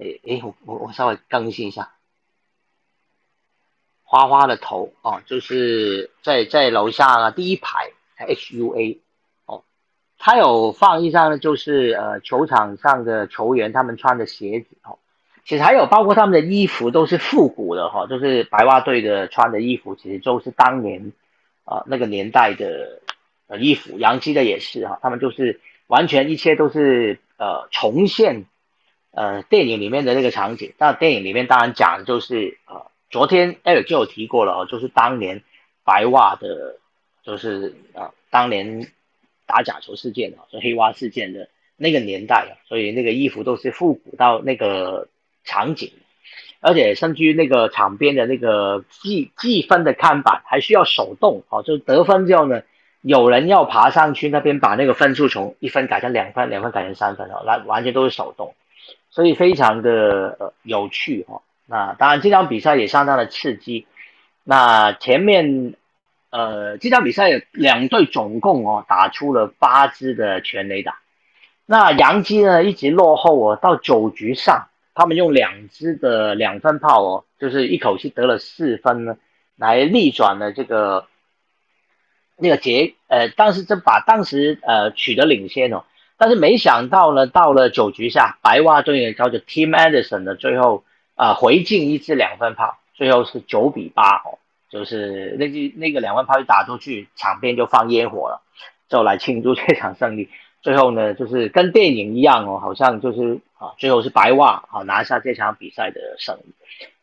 [0.00, 1.92] 哎哎，我我我稍微更新一下，
[4.04, 9.01] 花花的头啊，就是在在楼下第一排 H U A，
[10.24, 15.00] 他有放一张呢，就是呃球场上的球员他们穿的鞋子哦，
[15.44, 21.10] 其实还有包括他们的衣服都是复古的哈，就是白袜队的穿的衣服，其实都是当年
[21.64, 23.00] 啊那个年代的
[23.48, 28.44] 呃衣服，洋基的也是哈，他们就是完全一切都是呃重现。
[29.14, 35.42] 呃，电影里面的那个场景，那电影里面当然讲的就是呃，昨天艾尔就有提过了哦，就是当年
[35.84, 36.78] 白袜的，
[37.22, 38.86] 就是啊，当年
[39.52, 45.08] 打假球事件啊，就黑蛙事件的那个年代啊，所以那个衣服都是复古到那个
[45.44, 45.92] 场景，
[46.60, 52.62] 而且甚至于那个场边的那个计计分的看板还需要手动哦，就得分之后呢，
[53.02, 58.54] 有人要爬上去那边把那个分数从一分改成两分，两分改成三分哦，来完全都是手动。
[59.10, 63.86] 所以非常的呃有趣哈，那当然这场比赛也相当的刺激。
[64.42, 65.74] 那前面
[66.32, 70.98] 呃这场比赛两队总共哦打出了八支的全垒打，
[71.66, 79.16] 那杨基呢一直落后哦，到九局上他们用两支的两分炮哦，就是一口气得了四分呢，
[79.56, 81.06] 来逆转了这个
[82.36, 85.84] 那个结呃，当时这把当时呃取得领先哦。
[86.18, 94.38] 但是没想到呢，到了九局下，白袜队的叫做 Tim Anderson 的最后啊回敬一支两分炮，最后是九比八哦，
[94.72, 98.42] 就是那支那个两万炮一打出去，场边就放烟火了，
[98.88, 100.30] 就来庆祝这场胜利。
[100.62, 106.54] 最后呢，就是跟电影一样哦，好像就是啊，最后是白袜啊拿下这场比赛的胜利。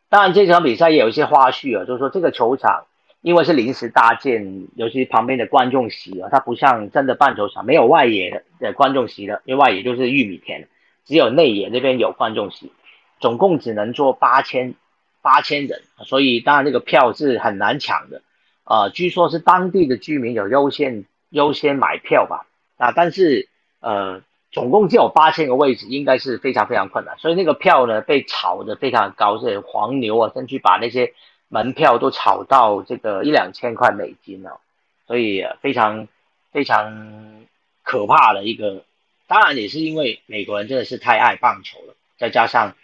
[0.10, 2.86] 当然这场比赛也有一些花絮啊，就是说这个球场。
[3.22, 10.70] 因为是临时搭建，尤其旁边的观众席啊，它不像真的棒球场，没有外野的观众席的，因为外野就是玉米田，
[11.04, 12.72] 只有内野那边有观众席，
[13.20, 14.74] 总共只能坐八千
[15.22, 18.22] 八千人，所以当然这个票是很难抢的，
[18.64, 22.46] 啊，据说是当地的居民有优先优先买票吧，
[22.78, 23.48] 啊，但是
[23.80, 31.14] 呃，总共只有八千个位置，应该是非常非常困难，所以那个票呢被炒得非常高，是黄牛啊，甚至把那些。
[31.52, 34.60] 门票都炒到这个一两千块美金哦，
[35.08, 36.08] 所以非常
[36.52, 37.44] 非常
[37.82, 38.84] 可怕的一个。
[39.26, 42.76] 当然也是因为美国人真的是太爱棒球了，再加上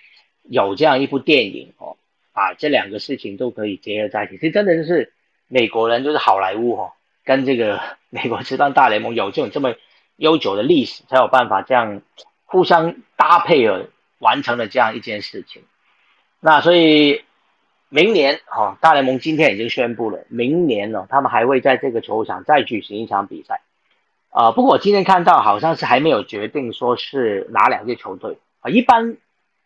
[0.41, 1.95] 有这样一部电影哦，
[2.35, 4.37] 把这两个事情都可以结合在一起。
[4.37, 5.13] 其实真的就是
[5.47, 6.91] 美国人就是好莱坞哦，
[7.23, 7.81] 跟这个
[8.11, 9.73] 美国职棒大联盟有这种这么
[10.17, 12.01] 悠久的历史，才有办法这样
[12.43, 13.87] 互相搭配而
[14.19, 15.63] 完成了这样一件事情。
[16.41, 17.23] 那所以
[17.89, 23.61] 明年哈，大联盟今天已经宣布了，明年呢，他们还会在这个球场再举行一场比赛。
[24.29, 28.69] 啊，不过我今天看到好像是还没有决定说是哪两支球队啊。
[28.69, 29.15] 一般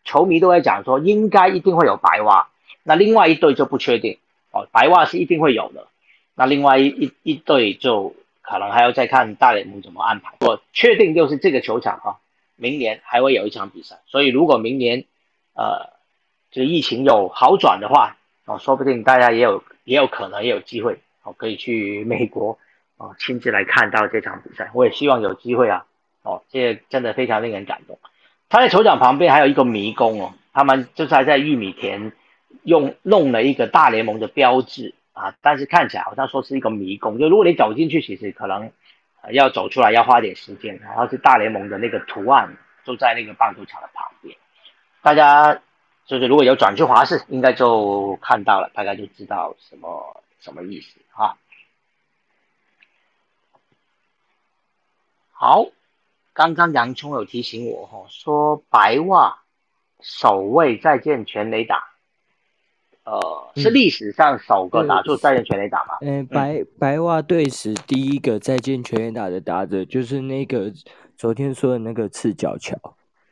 [0.04, 2.48] 球迷都在讲说应该一定会有白袜，
[2.82, 4.18] 那另外一队就不确定
[4.50, 4.68] 哦。
[4.72, 5.86] 白袜是一定会有的，
[6.34, 10.34] 那另外一一一队就可能还要再看大联盟怎么安排。
[10.40, 12.16] 我确定就是这个球场啊，
[12.56, 14.00] 明年还会有一场比赛。
[14.06, 15.04] 所以如果明年
[15.54, 15.90] 呃
[16.50, 22.58] 这个疫情有好转的话哦，说不定大家也有也有可能也有机会哦，可以去美国。
[23.02, 25.86] 哦，亲自来看到这场比赛，我也希望有机会啊！
[26.22, 27.98] 哦，这真的非常令人感动。
[28.50, 32.12] 他在球场旁边还有一个迷宫哦，他们就是还在玉米田
[32.62, 38.72] 用弄了一个大联盟的标志啊，但是看起来好像说是一个迷宫，就如果你走进去，其实可能
[39.32, 40.78] 要走出来要花点时间。
[40.78, 44.36] 然后是大联盟的那个图案就在那个棒球场的旁边，
[45.02, 45.60] 大家
[46.06, 51.36] 就是如果有转去华视，应该就看到了，大概就知道什么什么意思啊。
[55.32, 55.66] 好，
[56.32, 59.42] 刚刚杨聪有提醒我哈，说白袜
[60.00, 61.89] 首位再见全垒打，
[63.10, 65.98] 呃，是历史上首个打出再见全垒打吗？
[66.02, 70.72] 嗯，白白袜队史第一个再见全垒打的打者就是那个
[71.16, 72.76] 昨天说的那个赤脚桥。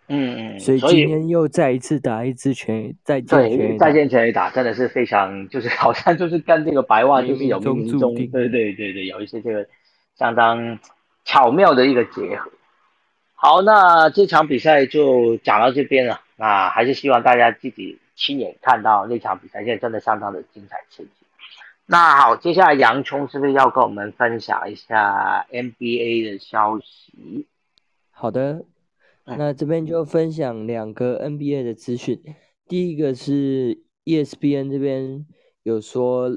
[0.09, 9.67] 嗯嗯，所以今天又再一次打一支全再见全再见全垒打，真的是非常 就是好像就是跟这个白袜就是有中中对对对对，有一些这个
[10.19, 10.79] 相当。
[11.25, 12.51] 巧妙的一个结合。
[13.35, 16.23] 好，那这场比赛就讲到这边了。
[16.37, 21.11] 那还是希望大家自己亲眼看到那场比赛，现在真的相当的精彩刺激。
[21.87, 27.47] 那好，接下来洋葱是不是要跟我们分享一下 NBA 的消息？
[28.11, 28.65] 好的，
[29.25, 32.21] 那这边就分享两个 NBA 的资讯。
[32.67, 35.27] 第一个是 ESPN 这边
[35.63, 36.31] 有说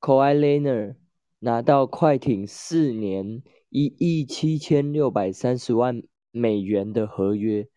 [0.00, 0.94] Kawhi Leonard
[1.40, 3.42] 拿到快艇四年。
[3.72, 6.02] 一亿七千六百三十万
[6.32, 7.68] 美元的合约，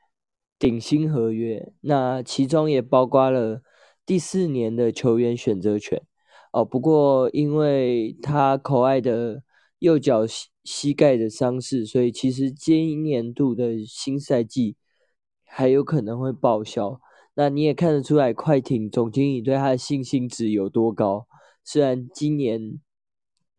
[0.64, 3.62] 顶薪合约，那其中也包括了
[4.06, 6.02] 第四年的球员选择权
[6.54, 6.64] 哦。
[6.64, 9.44] 不过因为他口爱的
[9.80, 14.78] 右脚膝膝盖的伤势，所以其实今年度的新赛季
[15.44, 17.02] 还有可能会报销。
[17.34, 21.28] 那你也看得出来，快艇总经理对他的信心值有多高。
[21.66, 22.80] 虽然今年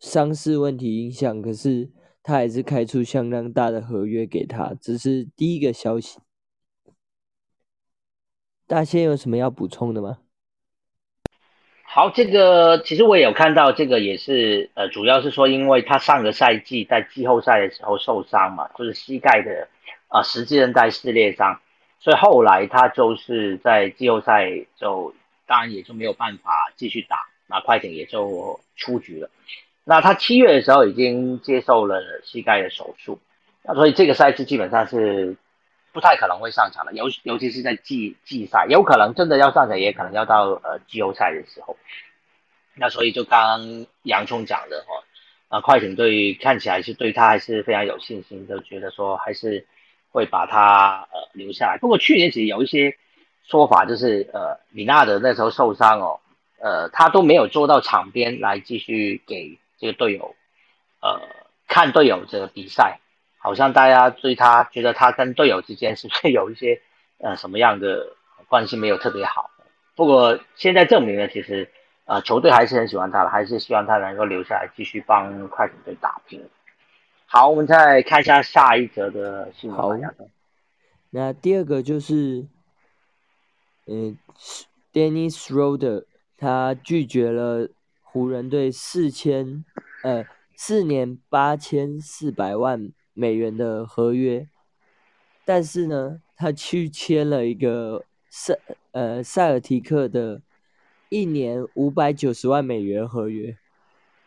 [0.00, 1.90] 伤势问题影响，可是。
[2.26, 6.18] 他还是开出相当大的合约给他，这是第一个消息。
[8.66, 10.18] 大仙有什么要补充的吗？
[11.86, 19.68] 好，这个其实我也有看到，这个也是呃，主要是说，因为他上个赛季在季后赛的时候受伤嘛，就是膝盖的
[20.08, 21.60] 啊十字韧带撕裂伤，
[22.00, 25.14] 所以后来他就是在季后赛就
[25.46, 29.30] 当然也就没有办法继续打，那快艇也就出局了。
[29.84, 33.20] 那他七月的时候已经接受了膝盖的手术，
[33.62, 35.36] 那所以这个赛季基本上是
[35.95, 41.78] 不太可能会上场的，尤尤其是在季季赛，有可能真的要上场，也可能要到呃季后赛的时候。
[42.74, 44.92] 那所以就刚刚杨聪讲的哦，
[45.49, 49.66] 啊快艇队看起来是对他还是非常有信心，就觉得说还是
[50.11, 51.78] 会把他呃留下来。
[51.80, 52.99] 不过去年其实有一些
[53.45, 56.20] 说法，就是呃米纳德那时候受伤哦，
[56.59, 59.59] 呃他都没有坐到场边来继续给。
[59.76, 60.34] 这个队友，
[61.03, 61.20] 呃，
[61.66, 63.01] 看队友这个比赛，
[63.45, 66.80] 好像大家对他觉得他跟队友之间是不是有一些
[67.18, 68.16] 呃什么样的
[68.49, 69.51] 关系没有特别好？
[69.95, 71.70] 不过现在证明了，其实
[72.07, 76.42] 呃球队还是很喜欢他的，还是希望他能够留下来继续帮快艇队打拼。
[77.26, 80.03] 好，我们再看一下下一则的新闻。
[80.03, 80.14] 好，
[81.11, 82.47] 那第二个就是，
[83.86, 84.16] 嗯
[84.92, 86.07] ，Dennis Schroeder
[86.38, 87.68] 他拒绝了。
[88.16, 89.64] 湖人队四千，
[90.05, 90.24] 呃，
[90.55, 94.46] 四年八千四百万美元的合约，
[95.44, 98.58] 但是呢，他去签了一个塞，
[98.92, 100.42] 呃，塞尔提克的
[101.08, 103.56] 一年五百九十万美元合约，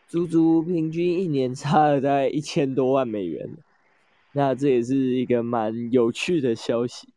[0.08, 3.48] 足足平均一年差了大概一千多万美元，
[4.32, 7.08] 那这也是一个蛮有趣的消息。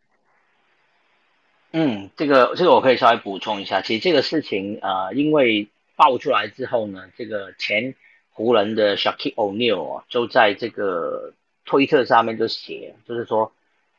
[1.71, 5.67] 嗯，这个这个我可以稍微补充一下，其实这个事情啊，因为。
[5.97, 7.93] 爆出来之后呢，这个前
[8.31, 11.31] 湖人的 Shaquille O'Neal 就在这个
[11.71, 13.53] 推特上面就写，就是说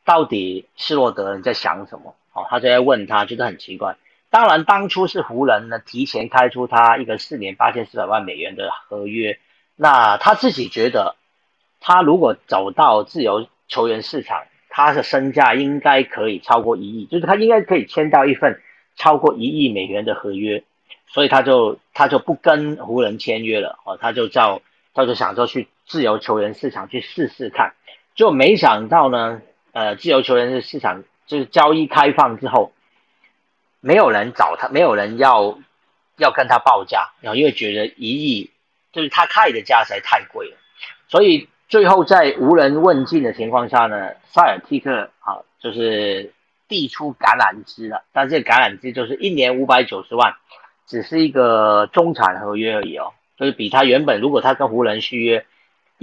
[0.05, 2.13] 到底施洛德人在想什么？
[2.33, 3.97] 哦，他就在问他，觉得很奇怪。
[4.29, 9.39] 当然，当初是湖人呢提前开出他一个四年八千四百万美元的合约，
[9.75, 11.15] 那他自己觉得，
[11.79, 18.61] 他如果走到自由球员市场，他的身价应该可以超过一亿，就是他应该可以签到一份
[18.95, 20.63] 超过一亿美元的合约，
[21.07, 24.61] 所以他就他就不跟湖人签约了哦，他就叫
[24.93, 27.73] 他就想说去自由球员市场去试试看，
[28.15, 32.73] 就没想到呢，呃，自由球员的市场就是交易开放之后，
[33.79, 35.59] 没有人找他，没有人要
[36.17, 38.51] 要跟他报价，然后因为觉得一亿
[38.91, 40.57] 就是他开的价实在太贵了，
[41.07, 46.31] 所以最后在无人问津的情况下呢，塞尔蒂克啊就是
[46.67, 50.35] 递出橄榄枝了，但这橄榄枝就是一年五百九十万，
[50.85, 55.45] 只是一个中产合约而已哦，就是比他原本如果他跟湖人续约，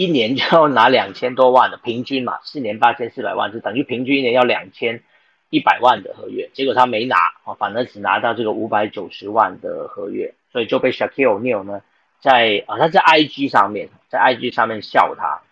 [0.01, 5.03] 一年就要拿两千多万的平均嘛，四年八千四百万，就等于平均一年要两千
[5.51, 11.82] 一百万的合约，结果他没拿哦，反而只拿到这个五百九十万的合约，所以就被 Shaquille O'Neal 呢。
[12.22, 15.42] 在啊，他在 IG 上面，在 IG 上面笑他。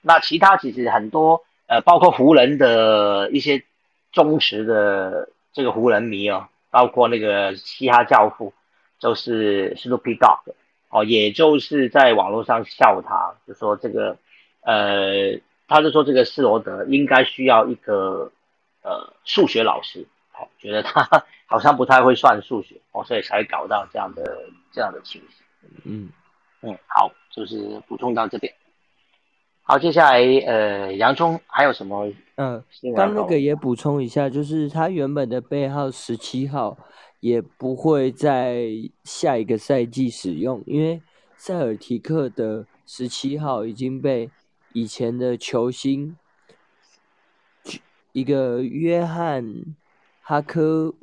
[0.00, 3.64] 那其他其实很多，呃，包括湖人的一些
[4.12, 8.54] 忠实的这个湖人迷哦，包括那个嘻哈教父，
[8.98, 10.54] 就是 Snoop Dogg
[10.90, 14.18] 哦，也就是在网络上笑他，就说这个，
[14.62, 18.32] 呃，他就说这个斯罗德应该需要一个
[18.82, 25.70] 呃数学老师，哦，觉得他 好像不太会算数学哦，所以才搞到这样的这样的情形。
[25.84, 26.10] 嗯
[26.62, 28.52] 嗯，好，就是补充到这边。
[29.62, 32.12] 好，接下来呃，洋葱还有什么？
[32.36, 32.62] 嗯，
[32.96, 36.76] 刚那个也补充一下，就是他原本的背号十七号
[37.20, 38.70] 也不会在
[39.04, 41.00] 下一个赛季使用，因为
[41.36, 44.30] 塞尔提克的十七号已经被
[44.72, 46.16] 以前的球星
[48.12, 49.76] 一个约翰
[50.22, 50.94] 哈科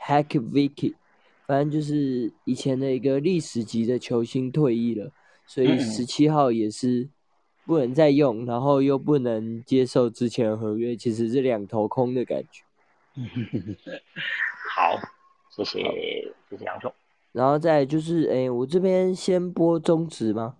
[0.00, 0.94] Hack Vicky，
[1.46, 5.12] 反正就是以前的一个历史级的球星退役了，
[5.46, 7.08] 所以嗯十七号也是
[7.64, 12.62] 不能再用，然后又不能接受之前的合约，其实是两头空的感觉。
[14.74, 14.98] 好，
[15.64, 15.82] 谢谢
[16.50, 16.92] 谢谢杨总。
[17.32, 20.56] 然后再就是，哎，我这边先播中职吗？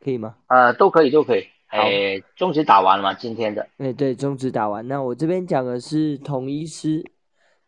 [0.00, 0.36] 可以吗？
[0.48, 1.44] 呃，都可以都可以。
[1.66, 3.14] 好诶，中职打完了吗？
[3.14, 7.04] 今天的哎，对，中职打完，那我这边讲的是统一师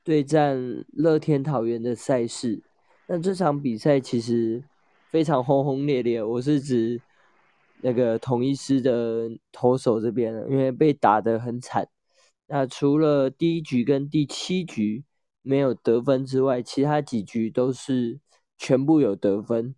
[0.04, 2.62] 对战乐天桃园的赛事。
[3.08, 4.62] 那这场比赛其实
[5.10, 7.00] 非常轰轰烈烈，我是指
[7.80, 11.88] 那个统一师的投手这边的，因为被打得很惨。
[12.46, 15.04] 那除了第一局跟第七局
[15.47, 18.18] 没有得分之外，其他几局都是
[18.59, 19.76] 全部有得分。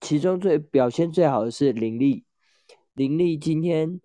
[0.00, 2.24] 其中最表现最好的是林立，
[2.92, 4.00] 林立今天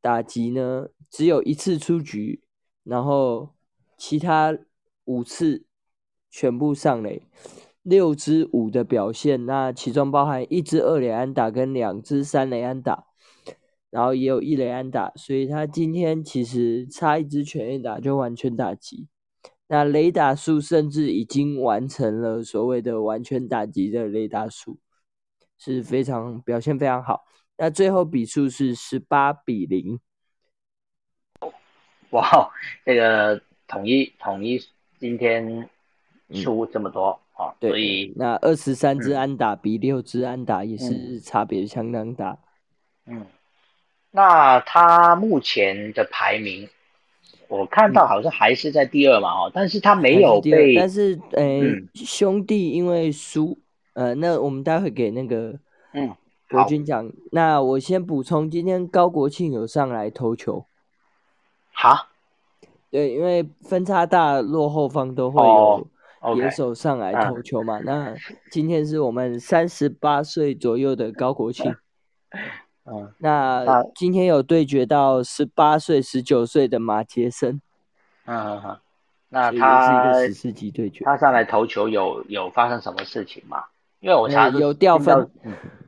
[0.00, 2.42] 打击呢只有一次出局，
[2.82, 3.50] 然后
[3.98, 4.58] 其他
[5.04, 5.66] 五次
[6.30, 7.22] 全部上垒，
[7.82, 13.04] 六支五的表现，那其中包含一支二垒安打跟两支三垒安打，
[13.90, 19.08] 然后也有一垒安打，所以他今天其实差一支全垒打就完全打击。
[19.68, 24.78] 那雷达数甚至已经完成了所谓的完全打击的雷达数，
[25.58, 27.24] 是非常表现非常好。
[27.56, 29.98] 那最后比数是十八比零。
[32.10, 32.50] 哇，
[32.84, 34.60] 这个统一统一
[34.98, 35.68] 今天
[36.30, 42.38] 输这么多啊，对所以那二十三支嗯安打比六支安打也是差别相当大。
[43.06, 43.26] 嗯，
[44.12, 46.68] 那他目前的排名，
[47.48, 51.88] 我看到好像还是在第二嘛，哦，但是他没有被，但是诶、嗯。
[51.94, 53.58] 兄弟因为输，
[53.94, 55.58] 呃，那我们待会给那个
[55.92, 56.08] 嗯，
[56.50, 56.66] 国好。
[56.66, 57.10] 军讲。
[57.32, 60.66] 那我先补充，今天高国庆有上来投球，
[61.72, 62.08] 好
[62.90, 65.86] 对，因为分差大，落后方都会哦
[66.24, 67.78] 有野手上来嗯投球嘛。
[67.80, 68.14] 那
[68.50, 71.74] 今天是我们三十八岁左右的高国庆，
[72.88, 77.60] 嗯，那那今天有对决到十八岁、十九岁的马杰森，
[78.26, 78.76] 嗯嗯嗯，
[79.30, 81.04] 那所以也是一他个十四级对决。
[81.04, 83.64] 他上来投球有有发生什么事情吗？
[84.00, 85.28] 因为我呃查有掉分，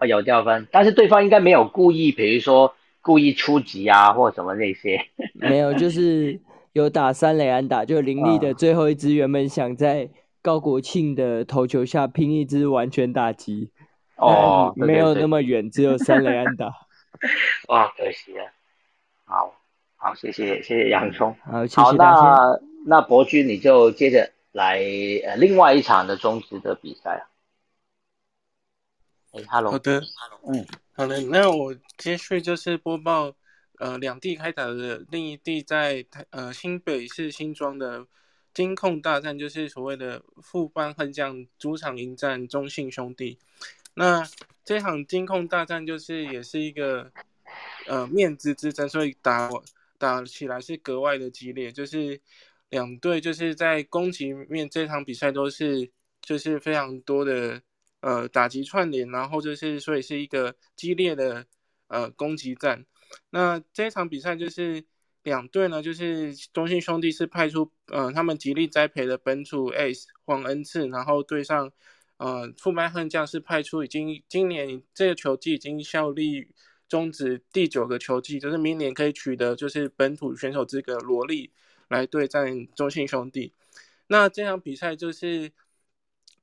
[0.00, 4.98] 哦，有掉分，但是对方应该没有故意，比如说故意出击啊，或什么那些。
[5.34, 6.40] 没有，就是
[6.72, 10.08] 有打三垒安打，就林立的啊最后一支原本想在
[10.42, 13.70] 高国庆的投球下拼一支完全打击，
[14.16, 16.72] 哦，没有那么远，只有三垒安打。
[17.68, 18.50] 哇，可惜了。
[19.24, 19.54] 好，
[19.96, 21.36] 好，谢谢谢谢洋葱。
[21.44, 21.92] 好。
[21.92, 24.80] 那那博君你就接着来
[25.24, 27.22] 呃另外一场的中职的比赛啊。
[29.32, 30.00] 哎，Hello，好的，
[30.46, 33.34] 嗯，好的，那我接续就是播报，
[33.78, 38.06] 呃，两地开打的另一地在台呃新北市新庄的
[38.54, 43.38] 金控大战，就是所谓的副班悍将主场迎战中信兄弟。
[43.98, 44.24] 那
[44.64, 47.10] 这场金控大战就是也是一个
[47.88, 49.50] 呃面子之争，所以打
[49.98, 51.72] 打起来是格外的激烈。
[51.72, 52.20] 就是
[52.68, 55.90] 两队就是在攻击面这场比赛都是
[56.22, 57.60] 就是非常多的
[58.00, 61.44] 呃打击串联，然后就是所以是一个激烈的
[61.88, 62.86] 呃攻击战。
[63.30, 64.84] 那这场比赛就是
[65.24, 71.72] 两队呢，就是中信兄弟是派出呃他们极力栽培的本土 ace 黄恩赐，然后对上。
[72.18, 76.48] 呃，富邦悍将是派出已经今年这个球季已经效力
[76.88, 81.52] 终止第九个球季，就是明年可以取得就是本土选手资格罗莉
[81.86, 83.52] 来对战中信兄弟。
[84.08, 85.52] 那这场比赛就是，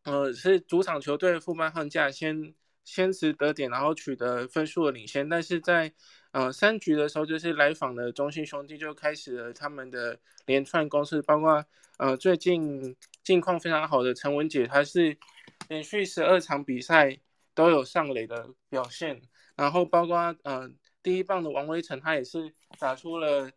[0.04, 2.54] 呃，是主场球队富邦悍将先
[2.86, 5.92] 先持得点，然后取得分数的领先，但是在
[6.32, 11.66] 呃三局的时候，就是来访的中信兄弟就开始了他们的连串攻势，包括
[11.98, 12.96] 呃最近
[13.26, 15.18] 近况非常好的陈文杰，他是。
[15.68, 17.20] 连续十二场比赛
[17.54, 19.22] 都有上垒的表现，
[19.56, 20.70] 然后包括呃
[21.02, 23.50] 第一棒的王威成，他也是打出了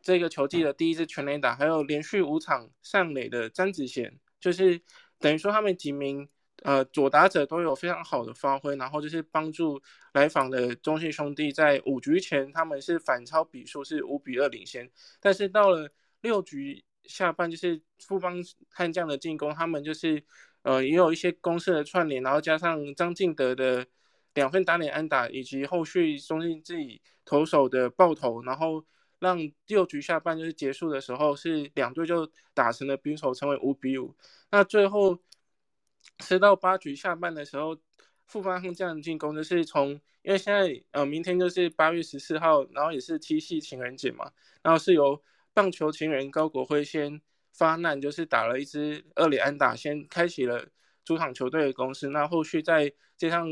[0.00, 4.80] 这个球季的第一支全垒打，还有连续五场上垒的詹子贤，就是
[5.18, 6.28] 等于说他们几名
[6.62, 9.80] 呃左打者都有非常好的发挥，然后就是帮助
[10.14, 20.24] 来访的中信兄弟在五局前他们是反超比数是五比二领先，但是到了六局下半就是富邦悍将的进攻，他们就是。
[20.68, 23.86] 呃，也有一些公式的串联，然后加上张敬德的
[24.34, 28.84] 两分打点安打，以及后续中信自己投手的爆头，然后
[29.18, 34.14] 让六局下半就是结束的时候，是两队就打成了平手，成为五比五。
[34.50, 35.18] 那最后
[36.18, 37.74] 吃到八局下半的时候，
[38.26, 44.30] 复方这样进攻就是从，因为现在呃明天就是八月十四号，然后也是七夕情人节嘛，
[44.62, 45.22] 然后是由
[45.54, 47.22] 棒球情人高国辉先。
[47.58, 50.68] 发难就是打了一支二连安打，先开启了
[51.04, 52.10] 主场球队的攻势。
[52.10, 53.48] 那后续再加上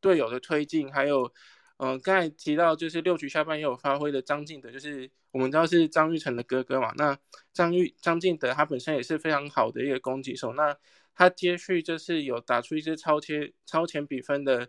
[0.00, 1.32] 队友的推进，还有，
[1.76, 6.92] 嗯，刚才提到就是六局下半也有发挥的张敬德，就是我们知道是张玉成的哥哥嘛。
[6.96, 7.16] 那
[7.52, 10.52] 张玉张敬德他本身也是非常好的一个攻击手。
[10.54, 10.76] 那
[11.14, 14.68] 他接续就是有打出一支超切超前比分的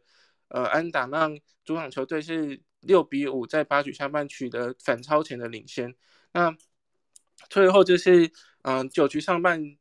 [0.49, 5.95] 呃安打，让主场球队是六比五在八局下半取得反超前的领先。
[6.33, 6.55] 那
[7.49, 8.31] 最后就是。
[8.67, 9.77] 嗯，九局上半，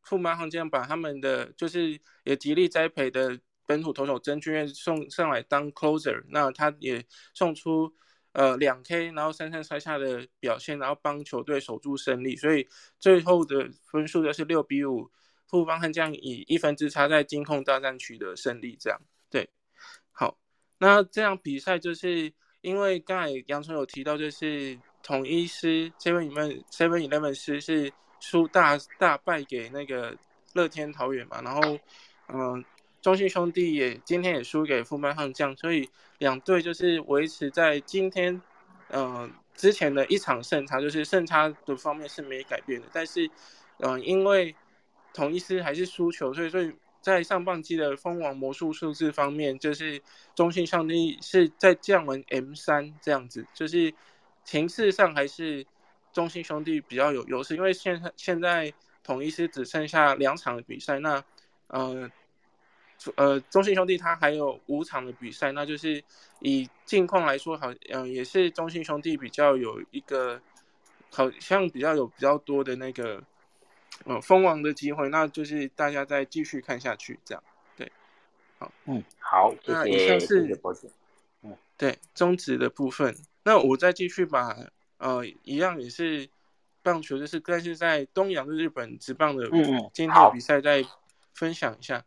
[0.00, 3.36] 富邦悍将把他们的就是也极力栽培的
[3.66, 7.92] 本土投手曾俊岳送上来当 closer，那他也送出
[8.34, 12.68] 呃两 K，然后三三摔下的表现，然后帮球队守住胜利，所以
[13.00, 15.10] 最后的分数就是六比五，
[15.48, 19.50] 富邦悍将以一分之差在金控大战取得胜利，这样对。
[20.12, 20.38] 好，
[20.78, 27.92] 那这样比赛就是因为刚才杨春有提到，就是统一师 Seven Eleven Seven Eleven 师是。
[28.20, 30.16] 输大大败给那个
[30.54, 31.78] 乐天桃园嘛，然后，
[32.28, 32.64] 嗯，
[33.00, 35.88] 中信兄弟也今天也输给富邦悍将，所以
[36.18, 38.42] 两队就是维持在今天，
[38.90, 43.30] 嗯，之前的一场胜差，就是胜差的方面是没改变的，但是，
[43.78, 44.54] 嗯，因为
[45.14, 50.02] 统一师还是输球，所以所以在上半季的蜂王魔术数字方面，就是
[50.34, 53.94] 中信兄弟是在降为 M 三这样子，就是
[54.44, 55.64] 形势上还是。
[56.18, 61.22] 中信兄弟比较有优势，因为现现在统一是只剩下两场的比赛，那
[61.68, 62.10] 呃
[63.14, 66.02] 呃中信兄弟他还有五场的比赛，那就是
[66.40, 70.42] 以近况来说，好嗯也是中信兄弟比较有一个
[71.12, 73.22] 好像比较有比较多的那个
[74.04, 77.44] 呃封王的机会，那就是大家再继续看下去，这样
[77.76, 77.92] 对，
[78.58, 78.72] 好。
[78.86, 79.04] 嗯。
[79.20, 80.60] 好，那以上是
[81.42, 81.56] 嗯。
[81.76, 83.14] 对终止的部分，
[83.44, 84.56] 那我再继续把。
[84.98, 86.28] 呃，一样也是
[86.82, 89.48] 棒球，就是但是在东洋的日本职棒的
[89.94, 90.84] 今天的比赛再
[91.32, 92.04] 分享一下。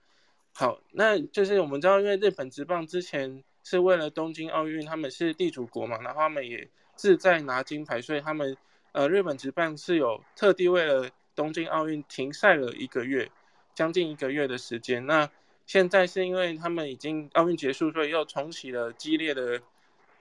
[0.53, 8.57] 好，那就是我们知道，因为日本职棒之前是为了东京奥运，他们是地主国嘛，然后他们也志在拿金牌，所以他们
[8.91, 13.31] 呃日本职棒是有特地为了东京奥运停赛了一个月，
[13.73, 15.05] 将近一个月的时间。
[15.05, 15.29] 那
[15.65, 19.61] 现在是因为他们已经奥运结束，所以又重启了激烈的。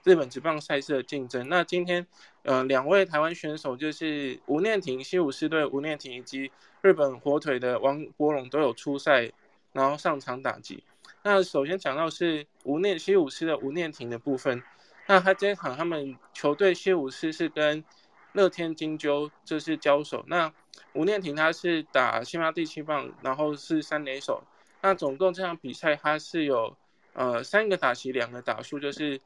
[0.03, 1.49] 日本职棒赛事的竞争。
[1.49, 2.07] 那今天，
[2.43, 9.31] 呃，两位台湾选手就是吴念婷西武狮队吴念婷以及日本火腿的王国龙都有出赛，
[9.73, 10.83] 然后上场打击。
[11.23, 14.63] 那首先讲到是吴念西武狮的吴念婷的部分，
[15.07, 17.85] 那他这场他们球队西武狮是跟
[18.33, 20.25] 乐天金鸠就是交手。
[20.29, 20.51] 那
[20.95, 24.43] 吴念婷他是打先发第七棒，然后是三垒手。
[24.81, 26.75] 那总共这场比赛他是有
[27.13, 29.21] 呃三个打席，两个打数，就是。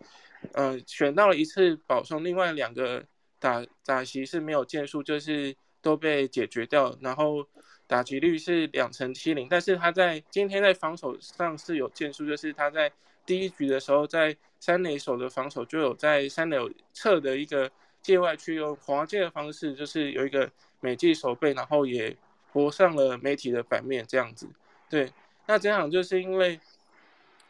[0.52, 3.04] 嗯，选到了一次保送，另外两个
[3.38, 6.96] 打打席是没有建树，就是都被解决掉。
[7.00, 7.46] 然后
[7.86, 12.90] 打击率是两成七零，但是他在今天在防守上是有建树，就是他在
[13.26, 16.56] 第一局的时候，在三垒手的防守就有在三垒
[16.92, 17.70] 侧的一个
[18.00, 22.16] 界外区用滑界的方式，就是有一个美记守备，然后也
[22.52, 24.48] 播上了媒体的版面这样子。
[24.88, 25.12] 对，
[25.46, 26.60] 那这样就是因为，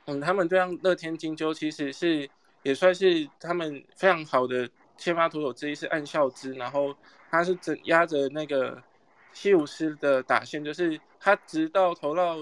[0.07, 2.29] 嗯，他们这样乐天金鸠其实是
[2.65, 6.93] 也算是他们非常好的先发投手之一，是暗孝之，然后
[7.31, 8.83] 他是整压着那个。
[9.37, 12.37] 西武斯的打线就是他直到投到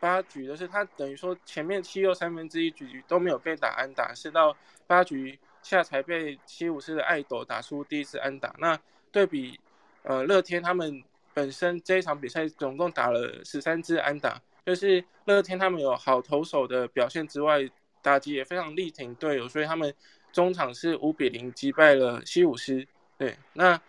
[0.00, 4.56] 八局，就是他等于说前面七又三分之一局都没有被打安打，是到
[4.86, 8.54] 八局下才被西武斯的爱斗打出第一次安打。
[8.56, 8.80] 那
[9.12, 9.60] 对比
[10.02, 11.02] 呃乐天他们
[11.34, 17.68] 本身这一场比赛总共打了十三支安打，就是乐天他们有好投手的表现之外，
[18.02, 19.94] 打击也非常力挺队友，所以他们
[20.32, 22.86] 中场是五比零击败了西武斯。
[23.16, 23.80] 对，那。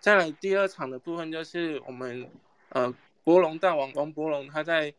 [0.00, 2.28] 再来第二场的部分就是我们
[2.70, 2.92] 呃
[3.22, 4.92] 博龙大王王博龙他在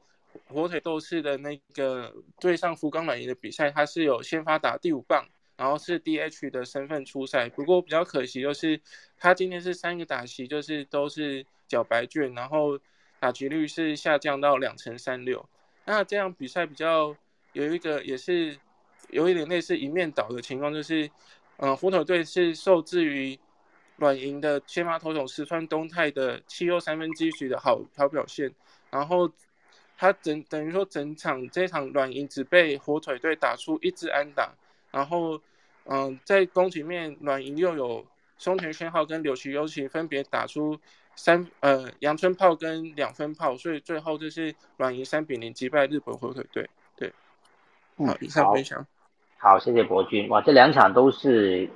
[0.48, 5.28] 火腿斗士的那个对上福冈软银的比赛，他是有先发打第五棒，
[5.58, 7.50] 然后是 DH 的身份出赛。
[7.50, 8.80] 不过比较可惜就是
[9.18, 12.80] 他今天是三个打席就是都是脚白卷，然后
[13.20, 15.46] 打击率是下降到两成三六。
[15.84, 17.14] 那这样比赛比较
[17.54, 18.58] 有一个也是
[19.10, 21.10] 有一点类似一面倒的情况，就是
[21.58, 23.40] 嗯火腿队是受制于。
[23.98, 28.52] 软银的先发投手石川东泰的七又三分之一的好好表现，
[28.90, 29.32] 然后
[29.96, 34.52] 他整等于说整场这场软银只被火腿队打出一支安打，
[34.92, 35.40] 然后
[35.86, 38.04] 嗯在攻击面软银又有
[38.40, 40.78] 松田宣浩跟柳崎优起分别打出
[41.16, 46.68] 三呃阳春炮跟两分炮，所以最后就是软银三比零击败日本火腿队。
[47.98, 48.86] 对，好，以上分享。
[49.38, 50.28] 好，谢谢博君。
[50.30, 51.70] 哇，这两场都是。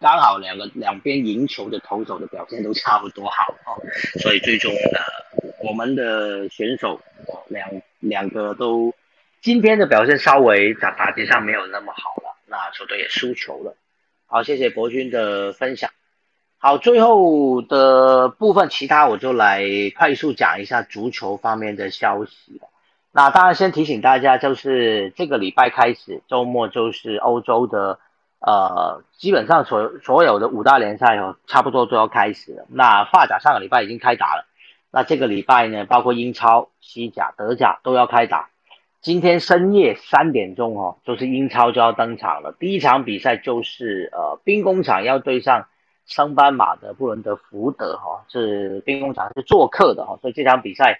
[0.00, 3.78] 刚好两个两边赢球的投手的表现都差不多好哦，
[4.20, 4.98] 所以最终呢，
[5.62, 7.00] 我们的选手
[7.46, 7.70] 两
[8.00, 8.92] 两个都
[9.40, 13.76] 今天的表现稍微打打击上没有那么好了，那球队也输球了。
[14.26, 15.88] 好，谢谢博君的分享。
[16.58, 19.62] 好，最后的部分其他我就来
[19.96, 22.60] 快速讲一下足球方面的消息
[23.12, 27.98] 那当然先提醒大家，就是这个礼拜开始周末就是欧洲的。
[28.44, 32.64] 呃，基本上所所有的五大联赛哦，差不多都要开始了。
[32.68, 34.46] 那发甲上个礼拜已经开打了，
[34.90, 38.48] 那这个礼拜呢，包括英超、西甲、德甲都要开打。
[39.00, 42.52] 今天深夜三点钟哦，就是英超就要登场了。
[42.58, 45.66] 第一场比赛就是呃，兵工厂要对上
[46.06, 50.98] 升班马的布伦德福德哈，是兵工厂是做客的哈，所以这场比赛，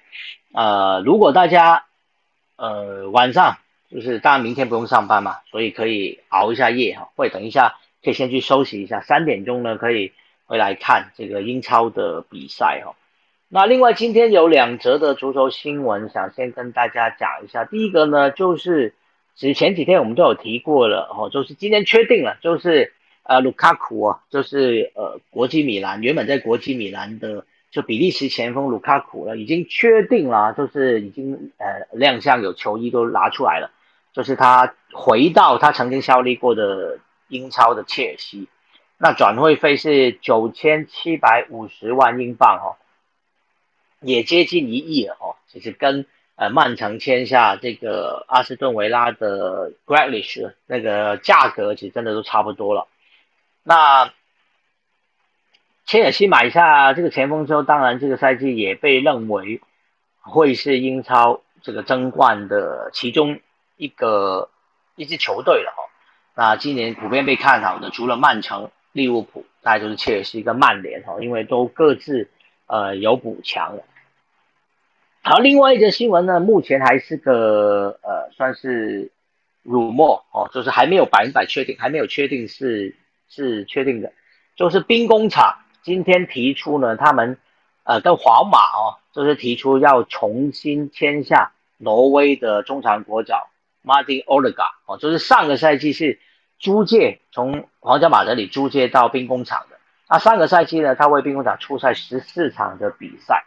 [0.55, 1.87] 呃，如果大家
[2.57, 3.59] 呃晚上。
[3.91, 10.13] 就是当然明天不用上班嘛，所以可以熬一下夜哈，或者等一下可以先去休息一下，三点钟呢可以
[10.47, 12.95] 回来看这个英超的比赛哈。
[13.51, 17.67] 那另外今天有两则的足球新闻，想先跟大家讲一下。
[17.67, 18.95] 第一个呢就是
[19.35, 22.95] 其实前几天我们都有提过了哦，就是今天确定了，就是
[23.25, 27.45] 呃卢卡库啊，就是呃国际米兰原本在国际米兰的。
[27.73, 33.73] 就比利时前锋卢卡库了，已经确定了，就是已经呃亮相，有球衣都拿出来了。
[34.13, 36.99] 就是他回到他曾经效力过的
[37.29, 38.47] 英超的切尔西，
[38.99, 42.77] 那转会费是九千七百五十万英镑哦，
[44.01, 45.37] 也接近一亿了哦。
[45.49, 46.05] 其实跟
[46.37, 52.87] 呃曼城签下这个阿斯顿维拉的 Grealish 那个价格其实真的都差不多了。
[53.63, 54.13] 那
[55.87, 59.61] 切尔西买下这个前锋之后，当然这个赛季也被认为
[60.21, 63.41] 会是英超这个争冠的其中。
[63.79, 64.51] 一个
[64.95, 65.83] 一支球队了哈，
[66.37, 72.29] 那今年普遍被看好的除了曼城、利物浦，大概就是切尔西跟曼联哈，因为都各自
[72.67, 73.83] 呃有补强了。
[75.23, 79.11] 好，另外一则新闻呢，目前还是个呃算是
[79.65, 82.95] rumor 哦，就是还没有百分百确定，还没有确定是
[83.29, 84.13] 是确定的，
[84.55, 87.39] 就是兵工厂今天提出呢，他们
[87.85, 93.49] 呃跟皇马哦，就是提出要重新签下挪威的中场国脚。
[93.85, 96.21] Martin Olega 哦，就是上个赛季是
[96.61, 99.77] 租借从皇家马德里租借到兵工厂的。
[100.09, 103.45] 那上个赛季呢，他为兵工厂出赛十四场的比赛。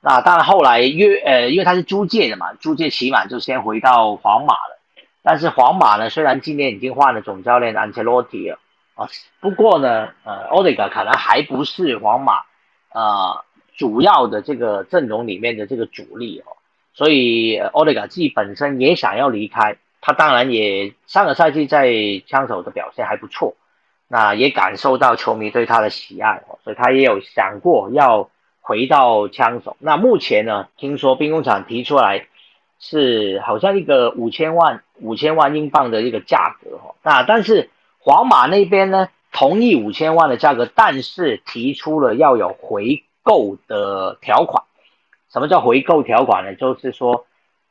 [0.00, 4.78] 那当然后来约呃，因为他是租借的嘛，租借期满就先回到皇马了。
[5.22, 8.60] 但是皇马呢，虽然今年已经换了总教练安切洛蒂了
[8.96, 9.08] 啊，
[9.40, 12.40] 不过呢，呃，Olega 可能还不是皇马
[12.92, 13.44] 呃
[13.76, 16.56] 主要的这个阵容里面的这个主力哦。
[16.94, 21.92] 所以奥利加自己本身也想要离开，他当然也上个赛季在
[22.26, 23.54] 枪手的表现还不错，
[24.08, 28.30] 那也感受到球迷对他的喜爱，所以他也有想过要
[28.62, 29.76] 回到枪手。
[29.78, 32.28] 那目前呢，听说兵工厂提出来
[32.80, 36.94] 是好像一个五千万五千万英镑的一个价格哈。
[37.02, 37.68] 那但是
[38.06, 44.62] 皇马那边呢同意五千万的价格，但是提出了要有回购的条款。
[45.32, 46.54] 什么叫回购条款呢？
[46.54, 47.26] 就是说，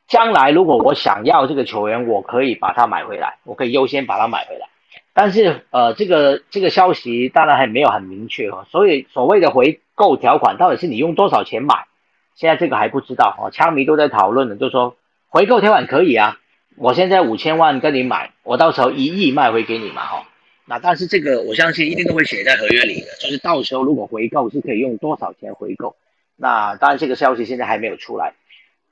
[0.06, 4.68] 将来如果我想要这个球员，我可以把它买回来，我可以优先把它买回来。
[5.14, 11.86] 但是，呃，这个这个消息当然还没有很明确哦，所以所谓的回购条款到底是你用多少钱买，
[12.34, 13.50] 现在这个还不知道哦。
[13.50, 14.96] 枪迷都在讨论呢，就说
[15.30, 16.36] 回购条款可以啊，
[16.78, 20.28] 我现在五千万跟你买，我到时候一亿卖回给你嘛哈。
[20.64, 25.96] 那但是这个我相信一定都会写在合约里的，就是到时候如果回购是可以用多少钱回购。
[26.36, 28.34] 那当然这个消息现在还没有出来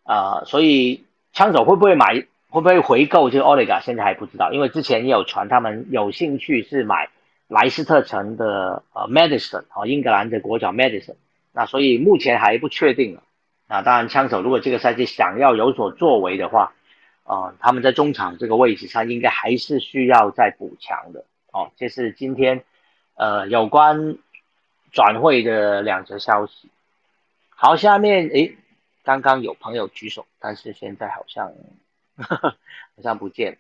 [0.05, 2.25] 啊，所以枪手会不会买？
[2.49, 3.81] 会不会回购这个奥利加？
[3.81, 7.09] 现在还不知道，因为之前也有传他们有兴趣是买
[7.49, 11.17] 莱斯特城的呃 Madison 哦，英格兰的国脚 Madison。
[11.53, 13.19] 那所以目前还不确定
[13.67, 13.83] 啊。
[13.83, 16.75] 当然，枪手如果这个赛季想要有所作为的话，
[17.25, 21.25] 啊，他们在中场这个位置上应该还是需要再补强的。
[21.53, 22.65] 哦，这是今天
[23.17, 24.17] 呃有关
[24.93, 26.71] 转会的两则消息。
[27.51, 28.57] 好，下面诶，
[29.03, 31.53] 刚刚有朋友举手，但是现在好像。
[32.17, 33.59] 好像不见。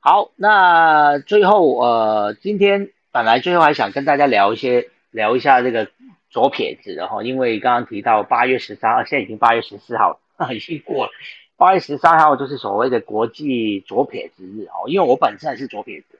[0.00, 5.88] 好，那最后呃，今天本来最后还想跟大家聊一些，聊一下这个
[6.34, 11.12] 左撇子然后，因为刚刚提到八月十三号，现在已经八月十四号了， 已经过了。
[11.56, 16.18] 八月十三号就是所谓的国际左撇子日哦，因为我本身也是左撇子，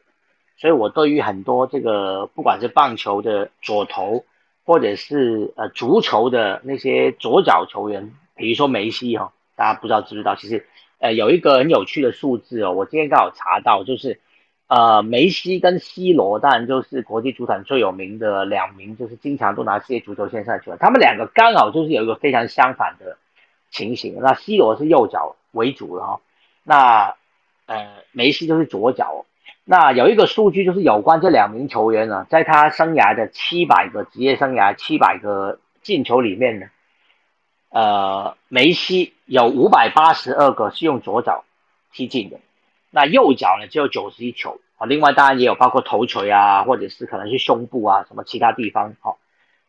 [0.56, 4.24] 所以我对于很多这个不管是棒球的左投，
[4.64, 8.12] 或者是呃足球的那些左脚球员。
[8.36, 10.36] 比如说梅西哈，大家不知道知不知道？
[10.36, 10.64] 其实，
[10.98, 14.20] 呃，有一个很有趣的数字哦，我今天刚好查到，就是，
[14.74, 20.78] 呃，梅西跟 C 罗，当然就是国际足坛最有名的两名，就是经常都拿世界足球线上球员。
[20.80, 23.16] 他们两个刚好就是有一个非常相反的
[23.70, 24.16] 情形。
[24.20, 26.20] 那 C 罗是右脚为主的哈，
[26.64, 27.14] 那
[27.66, 29.26] 呃，梅西就是左脚。
[29.64, 36.66] 那有一个数据就是有关这两名球员呢，在他生涯的七百个职业生涯七百个进球里面呢。
[37.70, 41.44] 呃，梅西有五百八十二个是用左脚
[41.92, 42.40] 踢进的，
[42.90, 44.86] 那右脚呢只有九十一球啊。
[44.86, 48.94] 另外当然也有包括头锤啊，或者是可能是胸部啊什么其他地方。
[49.00, 49.18] 好，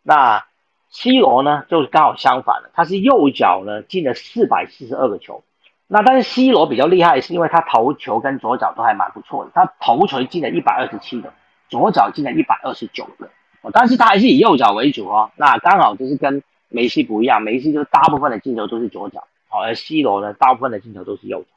[0.04, 0.46] 那
[0.90, 5.44] C 罗呢就是刚好相反了，他是右脚呢进了四百四十二个球。
[5.88, 11.32] 那但是 C 罗比较厉害，是因为他头球跟左脚都还蛮不错的，他头锤进了一百二十七个，
[11.70, 13.30] 左脚进了一百二十九个。
[13.74, 15.32] 但是他还是以右脚为主哦。
[15.36, 21.48] 那刚好就是跟梅西不一样，梅西就大部分的进球都是左脚，好，而 C 罗呢，大部分的进球都是右脚。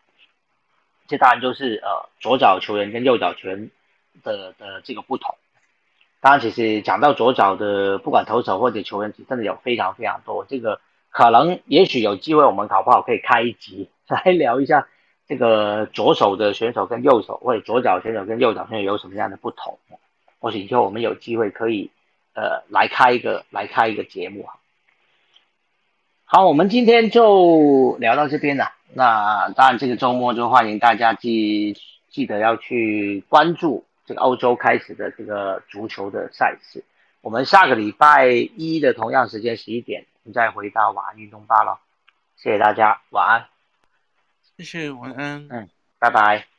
[1.08, 3.70] 这当然就是呃左脚球员跟右脚球员
[4.22, 5.34] 的的这个不同。
[6.20, 10.44] 当然，其实讲到左脚的，不管投手或者球员，真的有非常非常多。
[10.48, 10.80] 这个
[11.10, 14.88] 可能也许有机会，我们搞不好可以开一集 来聊一下
[15.28, 19.78] 这个左手的选手跟右手，或者左脚选手跟右脚选手有什么样的不同。
[20.40, 21.90] 或许以后我们有机会可以
[22.34, 24.58] 呃来开一个来开一个节目哈。
[26.24, 28.72] 好，我们今天就聊到这边了。
[28.94, 31.76] 那当然，这个周末就欢迎大家记
[32.08, 36.82] 记得要去关注这个欧洲开始的这个足球的赛事。
[37.20, 41.80] 我们下个礼拜一的同样时间十一点，我们再回到晚安运动吧了。
[42.36, 43.46] 谢谢大家，晚安。
[44.56, 45.46] 谢谢，晚安。
[45.50, 45.68] 嗯，
[45.98, 46.57] 拜拜。